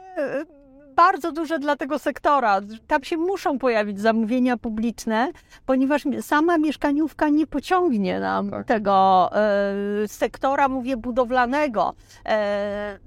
Yy, 0.95 1.05
Bardzo 1.05 1.31
duże 1.31 1.59
dla 1.59 1.75
tego 1.75 1.99
sektora. 1.99 2.61
Tam 2.87 3.03
się 3.03 3.17
muszą 3.17 3.59
pojawić 3.59 3.99
zamówienia 3.99 4.57
publiczne, 4.57 5.31
ponieważ 5.65 6.03
sama 6.21 6.57
mieszkaniówka 6.57 7.29
nie 7.29 7.47
pociągnie 7.47 8.19
nam 8.19 8.51
Tak. 8.51 8.67
tego 8.67 9.29
e, 9.33 10.07
sektora, 10.07 10.69
mówię, 10.69 10.97
budowlanego 10.97 11.93
e, 12.25 12.99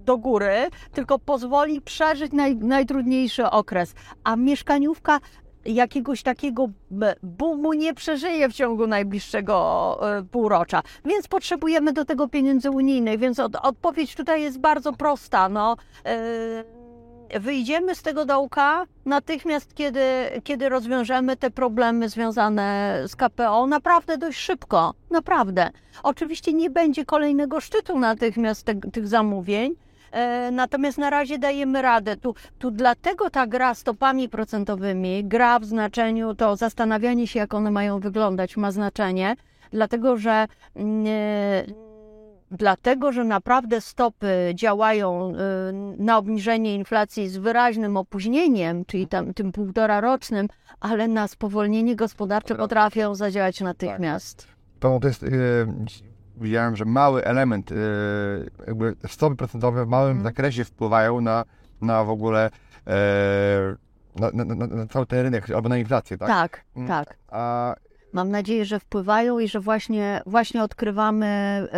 do 0.00 0.18
góry, 0.18 0.68
tylko 0.92 1.18
pozwoli 1.18 1.80
przeżyć 1.80 2.32
naj, 2.32 2.56
najtrudniejszy 2.56 3.50
okres. 3.50 3.94
A 4.24 4.36
mieszkaniówka 4.36 5.20
jakiegoś 5.64 6.22
takiego 6.22 6.68
boomu 7.22 7.72
nie 7.72 7.94
przeżyje 7.94 8.48
w 8.48 8.52
ciągu 8.52 8.86
najbliższego 8.86 9.98
e, 10.18 10.22
półrocza. 10.22 10.82
Więc 11.04 11.28
potrzebujemy 11.28 11.92
do 11.92 12.04
tego 12.04 12.28
pieniędzy 12.28 12.70
unijnych. 12.70 13.18
Więc 13.18 13.40
od, 13.40 13.56
odpowiedź 13.56 14.14
tutaj 14.14 14.42
jest 14.42 14.58
bardzo 14.58 14.92
prosta. 14.92 15.48
No, 15.48 15.76
e, 16.04 16.85
wyjdziemy 17.40 17.94
z 17.94 18.02
tego 18.02 18.24
dołka 18.24 18.86
natychmiast, 19.04 19.74
kiedy, 19.74 20.00
kiedy 20.44 20.68
rozwiążemy 20.68 21.36
te 21.36 21.50
problemy 21.50 22.08
związane 22.08 23.00
z 23.06 23.16
KPO. 23.16 23.66
Naprawdę 23.66 24.18
dość 24.18 24.38
szybko. 24.38 24.94
Naprawdę. 25.10 25.70
Oczywiście 26.02 26.52
nie 26.52 26.70
będzie 26.70 27.04
kolejnego 27.04 27.60
szczytu 27.60 27.98
natychmiast 27.98 28.66
te, 28.66 28.74
tych 28.74 29.08
zamówień. 29.08 29.74
E, 30.12 30.50
Natomiast 30.50 30.98
na 30.98 31.10
razie 31.10 31.38
dajemy 31.38 31.82
radę. 31.82 32.16
Tu, 32.16 32.34
tu 32.58 32.70
dlatego 32.70 33.30
ta 33.30 33.46
gra 33.46 33.74
stopami 33.74 34.28
procentowymi, 34.28 35.24
gra 35.24 35.58
w 35.58 35.64
znaczeniu, 35.64 36.34
to 36.34 36.56
zastanawianie 36.56 37.26
się, 37.26 37.38
jak 37.38 37.54
one 37.54 37.70
mają 37.70 38.00
wyglądać, 38.00 38.56
ma 38.56 38.70
znaczenie, 38.70 39.36
dlatego 39.70 40.16
że 40.16 40.46
mm, 40.76 41.06
e, 41.08 41.86
dlatego, 42.50 43.12
że 43.12 43.24
naprawdę 43.24 43.80
stopy 43.80 44.52
działają 44.54 45.32
e, 45.32 45.72
na 45.98 46.18
obniżenie 46.18 46.74
inflacji 46.74 47.28
z 47.28 47.36
wyraźnym 47.36 47.96
opóźnieniem, 47.96 48.84
czyli 48.84 49.06
tam, 49.08 49.34
tym 49.34 49.52
półtora 49.52 50.00
rocznym, 50.00 50.48
ale 50.80 51.08
na 51.08 51.28
spowolnienie 51.28 51.96
gospodarcze 51.96 52.54
potrafią 52.54 53.14
zadziałać 53.14 53.60
natychmiast. 53.60 54.46
Pewno 54.80 55.00
to 55.00 55.08
jest, 55.08 55.22
e, 55.22 55.26
widziałem, 56.36 56.76
że 56.76 56.84
mały 56.84 57.24
element, 57.24 57.72
e, 57.72 57.74
jakby 58.66 58.94
stopy 59.08 59.36
procentowe 59.36 59.84
w 59.84 59.88
małym 59.88 60.10
Mhm. 60.16 60.24
zakresie 60.24 60.64
wpływają 60.64 61.20
na, 61.20 61.44
na 61.80 62.04
w 62.04 62.10
ogóle 62.10 62.50
e, 62.86 63.76
na, 64.16 64.30
na, 64.34 64.44
na, 64.54 64.66
na 64.66 64.86
cały 64.86 65.06
ten 65.06 65.18
rynek, 65.22 65.50
albo 65.50 65.68
na 65.68 65.78
inflację, 65.78 66.18
tak? 66.18 66.28
Tak, 66.28 66.64
Mm. 66.76 66.88
tak. 66.88 67.16
A 67.28 67.74
Mam 68.16 68.30
nadzieję, 68.30 68.64
że 68.64 68.80
wpływają 68.80 69.38
i 69.38 69.48
że 69.48 69.60
właśnie, 69.60 70.22
właśnie 70.26 70.62
odkrywamy 70.62 71.26
e, 71.26 71.68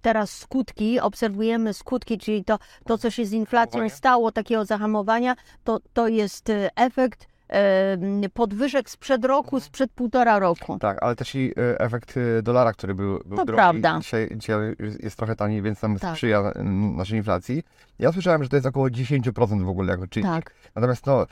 teraz 0.00 0.30
skutki, 0.38 1.00
obserwujemy 1.00 1.74
skutki, 1.74 2.18
czyli 2.18 2.44
to, 2.44 2.58
to 2.84 2.98
co 2.98 3.10
się 3.10 3.26
z 3.26 3.32
inflacją 3.32 3.88
stało, 3.88 4.32
takiego 4.32 4.64
zahamowania, 4.64 5.34
to, 5.64 5.78
to 5.92 6.08
jest 6.08 6.50
e, 6.50 6.70
efekt 6.76 7.26
e, 7.48 8.28
podwyżek 8.34 8.90
sprzed 8.90 9.24
roku, 9.24 9.60
sprzed 9.60 9.92
półtora 9.92 10.38
roku. 10.38 10.78
tak, 10.78 11.02
ale 11.02 11.16
też 11.16 11.34
i 11.34 11.52
efekt 11.78 12.14
dolara, 12.42 12.72
który 12.72 12.94
był, 12.94 13.18
był 13.26 13.36
To 13.38 13.44
drogi. 13.44 13.56
prawda. 13.56 13.98
Dzisiaj, 14.00 14.28
dzisiaj 14.36 14.58
jest- 15.02 15.16
trochę 15.16 15.36
taniej, 15.36 15.62
więc 15.62 15.80
tam 15.80 15.98
Tak. 15.98 16.10
sprzyja 16.12 16.52
naszej 16.96 17.18
inflacji. 17.18 17.62
Ja 17.98 18.12
słyszałem, 18.12 18.42
że 18.42 18.48
to 18.48 18.56
jest 18.56 18.66
około 18.66 18.88
10% 18.90 19.64
w 19.64 19.68
ogóle 19.68 19.92
jako 19.92 20.06
czynnik. 20.06 20.30
Tak. 20.32 20.54
Natomiast 20.74 21.06
no, 21.06 21.26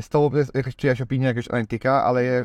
z 0.00 0.08
to 0.08 0.30
jest 0.34 0.54
jakaś 0.54 0.76
czyjaś 0.76 1.00
opinia, 1.00 1.28
jakiegoś 1.28 1.48
analityka, 1.50 2.04
ale 2.04 2.24
ja, 2.24 2.44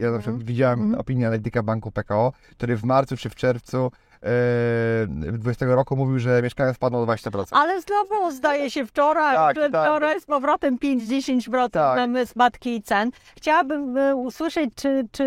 ja 0.00 0.10
na 0.10 0.18
przykład 0.18 0.42
widziałem 0.42 0.80
Mhm. 0.80 1.00
opinię 1.00 1.26
analityka 1.26 1.62
Banku 1.62 1.90
PKO, 1.90 2.32
który 2.50 2.76
w 2.76 2.84
marcu 2.84 3.16
czy 3.16 3.30
w 3.30 3.34
czerwcu 3.34 3.90
e, 4.22 5.06
20 5.32 5.66
roku 5.66 5.96
mówił, 5.96 6.18
że 6.18 6.42
mieszkania 6.42 6.74
spadną 6.74 6.98
o 7.02 7.06
20%. 7.06 7.44
Ale 7.50 7.80
znowu 7.80 8.30
zdaje 8.30 8.70
się 8.70 8.86
wczoraj, 8.86 9.36
Tak, 9.36 9.56
że 9.56 9.70
tak. 9.70 9.82
wczoraj 9.86 10.20
z 10.20 10.24
powrotem 10.26 10.78
5-10% 10.78 11.70
Tak. 11.70 11.96
mamy 11.96 12.26
spadki 12.26 12.82
cen. 12.82 13.10
Chciałabym 13.36 13.96
e, 13.96 14.16
usłyszeć, 14.16 14.70
czy, 14.74 15.08
czy, 15.12 15.26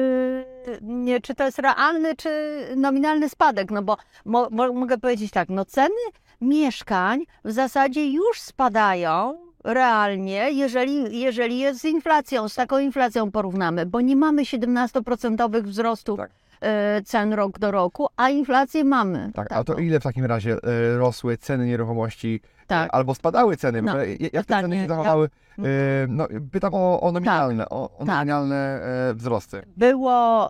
nie, 0.82 1.21
czy 1.21 1.36
to 1.36 1.43
jest 1.45 1.59
realny, 1.59 2.15
czy 2.15 2.30
nominalny 2.76 3.30
spadek, 3.30 3.71
no 3.71 3.82
bo 3.82 3.97
mo, 4.26 4.47
mo, 4.51 4.74
mogę 4.74 4.97
powiedzieć 4.97 5.32
tak, 5.32 5.49
no 5.49 5.65
ceny 5.65 5.95
mieszkań 6.41 7.19
w 7.45 7.51
zasadzie 7.51 8.09
już 8.11 8.41
spadają 8.41 9.38
realnie, 9.64 10.51
jeżeli, 10.51 11.20
jeżeli 11.20 11.59
jest 11.59 11.82
z 11.82 11.86
inflacją, 11.86 12.49
z 12.49 12.55
taką 12.55 12.80
inflacją 12.80 13.32
porównamy, 13.32 13.86
bo 13.86 14.01
nie 14.01 14.16
mamy 14.16 14.41
17% 14.43 15.61
wzrostów 15.64 16.18
Tak. 16.18 16.32
e, 16.61 17.01
cen 17.05 17.34
rok 17.34 17.59
do 17.59 17.72
roku, 17.72 18.07
a 18.18 18.30
inflację 18.30 18.84
mamy. 18.84 19.32
Tak, 19.34 19.51
a 19.51 19.64
to 19.64 19.74
ile 19.76 19.99
w 19.99 20.03
takim 20.03 20.26
razie 20.26 20.53
e, 20.64 20.97
rosły 20.97 21.38
ceny 21.38 21.66
nieruchomości, 21.66 22.41
Tak. 22.68 22.89
e, 22.89 22.95
albo 22.95 23.16
spadały 23.16 23.57
ceny? 23.57 23.82
No, 23.82 23.93
No, 23.93 23.99
jak 24.34 24.45
te 24.45 24.61
ceny 24.61 24.76
się 24.76 24.88
zachowały? 24.88 25.30
E, 25.59 25.61
no, 26.07 26.28
pytam 26.51 26.74
o, 26.74 27.01
o 27.01 27.11
nominalne, 27.11 27.70
o, 27.70 27.84
o 27.97 27.97
Tak. 27.97 28.07
nominalne 28.07 28.55
e, 29.09 29.14
wzrosty. 29.14 29.61
Było 29.78 30.49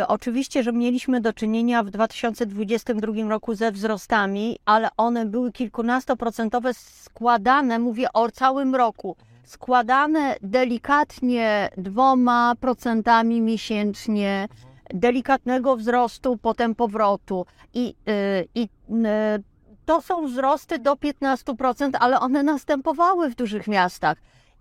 y, 0.00 0.06
oczywiście, 0.06 0.62
że 0.62 0.72
mieliśmy 0.72 1.20
do 1.20 1.32
czynienia 1.32 1.82
w 1.82 1.90
2022 1.90 3.28
roku 3.28 3.54
ze 3.54 3.72
wzrostami, 3.72 4.58
ale 4.64 4.88
one 4.96 5.26
były 5.26 5.52
kilkunastoprocentowe, 5.52 6.74
składane, 6.74 7.78
mówię 7.78 8.12
o 8.12 8.30
całym 8.30 8.74
roku, 8.74 9.16
składane 9.44 10.36
delikatnie 10.42 11.68
dwoma 11.76 12.54
procentami 12.60 13.40
miesięcznie 13.40 14.48
delikatnego 14.94 15.76
wzrostu, 15.76 16.36
potem 16.36 16.74
powrotu. 16.74 17.46
I, 17.74 17.94
y, 18.08 18.48
i 18.54 18.62
y, 18.90 19.42
to 19.86 20.02
są 20.02 20.26
wzrosty 20.26 20.78
do 20.78 20.94
15%, 20.94 21.90
ale 22.00 22.20
one 22.20 22.42
następowały 22.42 23.30
w 23.30 23.34
dużych 23.34 23.68
miastach. 23.68 24.18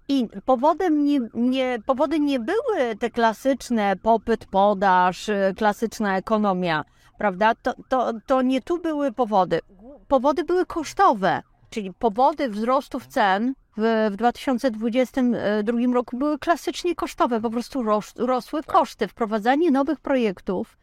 I 0.07 0.27
powodem 0.45 1.03
nie, 1.05 1.19
nie, 1.33 1.77
powody 1.85 2.19
nie 2.19 2.39
były 2.39 2.95
te 2.99 3.09
klasyczne 3.09 3.95
popyt, 3.95 4.45
podaż, 4.45 5.29
y, 5.29 5.53
klasyczna 5.57 6.17
ekonomia, 6.17 6.85
prawda? 7.17 7.55
To, 7.55 7.73
to, 7.89 8.13
to 8.25 8.41
nie 8.41 8.61
tu 8.61 8.77
były 8.77 9.11
powody. 9.11 9.59
Powody 10.07 10.43
były 10.43 10.65
kosztowe, 10.65 11.41
czyli 11.69 11.93
powody 11.93 12.49
wzrostów 12.49 13.07
cen 13.07 13.53
w, 13.77 14.09
w 14.11 14.15
2022 14.15 15.79
roku 15.93 16.17
były 16.17 16.39
klasycznie 16.39 16.95
kosztowe, 16.95 17.41
po 17.41 17.49
prostu 17.49 17.83
ros, 17.83 18.13
rosły 18.17 18.63
koszty. 18.63 19.07
Wprowadzanie 19.07 19.71
nowych 19.71 19.99
projektów, 19.99 20.77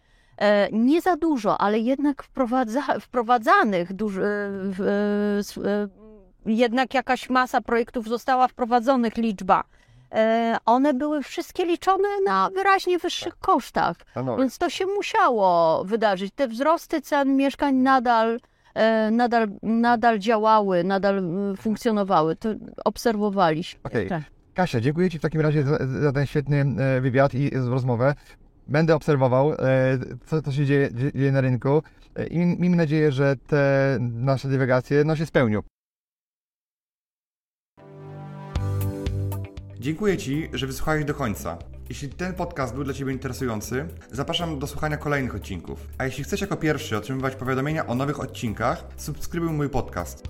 nie 0.73 1.01
za 1.01 1.17
dużo, 1.17 1.61
ale 1.61 1.79
jednak 1.79 2.23
wprowadza, 2.23 2.83
wprowadzanych, 3.01 3.93
duż, 3.93 4.17
e, 4.17 4.21
w, 4.21 4.81
e, 5.65 6.03
jednak 6.47 6.95
jakaś 6.95 7.31
masa 7.31 7.61
projektów 7.61 8.09
została 8.09 8.49
wprowadzonych, 8.49 9.17
liczba. 9.17 9.65
E, 10.13 10.57
one 10.65 10.95
były 10.95 11.23
wszystkie 11.23 11.65
liczone 11.65 12.09
na 12.25 12.51
wyraźnie 12.51 12.99
wyższych 12.99 13.39
kosztach, 13.39 13.97
No, 14.25 14.37
więc 14.37 14.59
to 14.59 14.71
się 14.71 14.87
musiało 14.87 15.85
wydarzyć. 15.85 16.33
Te 16.35 16.49
wzrosty 16.49 17.01
cen 17.01 17.37
mieszkań 17.37 17.75
nadal, 17.75 18.41
e, 18.75 19.11
nadal, 19.11 19.49
nadal 19.63 20.19
działały, 20.19 20.85
nadal 20.85 21.23
funkcjonowały. 21.57 22.37
To 22.37 22.49
obserwowaliśmy. 22.85 23.81
Okej. 23.85 24.09
Tak. 24.09 24.23
Kasia, 24.55 24.81
dziękuję 24.81 25.11
Ci 25.11 25.19
w 25.19 25.23
takim 25.23 25.41
razie 25.41 25.63
za, 25.63 25.79
za 26.03 26.13
ten 26.13 26.27
świetny 26.27 26.65
e, 26.79 27.01
wywiad 27.01 27.35
i 27.35 27.51
rozmowę. 27.51 28.15
Będę 28.69 28.95
obserwował, 28.95 29.53
e, 29.53 29.57
co, 30.27 30.43
co 30.43 30.53
się 30.53 30.67
dzieje, 30.67 30.91
dzieje 31.15 31.33
na 31.33 31.41
rynku 31.41 31.83
e, 32.17 32.27
i 32.27 32.39
miejmy 32.39 32.77
nadzieję, 32.77 33.13
że 33.13 33.37
te 33.47 33.99
nasze 34.01 34.49
dywagacje 34.49 35.05
no, 35.05 35.17
się 35.17 35.27
spełnią. 35.27 35.63
Dziękuję 39.81 40.17
Ci, 40.17 40.49
że 40.53 40.67
wysłuchałeś 40.67 41.05
do 41.05 41.15
końca. 41.15 41.59
Jeśli 41.89 42.09
ten 42.09 42.35
podcast 42.35 42.75
był 42.75 42.85
dla 42.85 42.95
Ciebie 42.95 43.13
interesujący, 43.13 43.89
zapraszam 44.11 44.59
do 44.59 44.67
słuchania 44.67 44.97
kolejnych 44.97 45.35
odcinków. 45.35 45.89
A 45.99 46.05
jeśli 46.05 46.25
chcesz 46.25 46.41
jako 46.41 46.57
pierwszy 46.57 46.97
otrzymywać 46.97 47.35
powiadomienia 47.35 47.87
o 47.87 47.95
nowych 47.95 48.21
odcinkach, 48.21 48.85
subskrybuj 48.97 49.51
mój 49.51 49.69
podcast. 49.69 50.23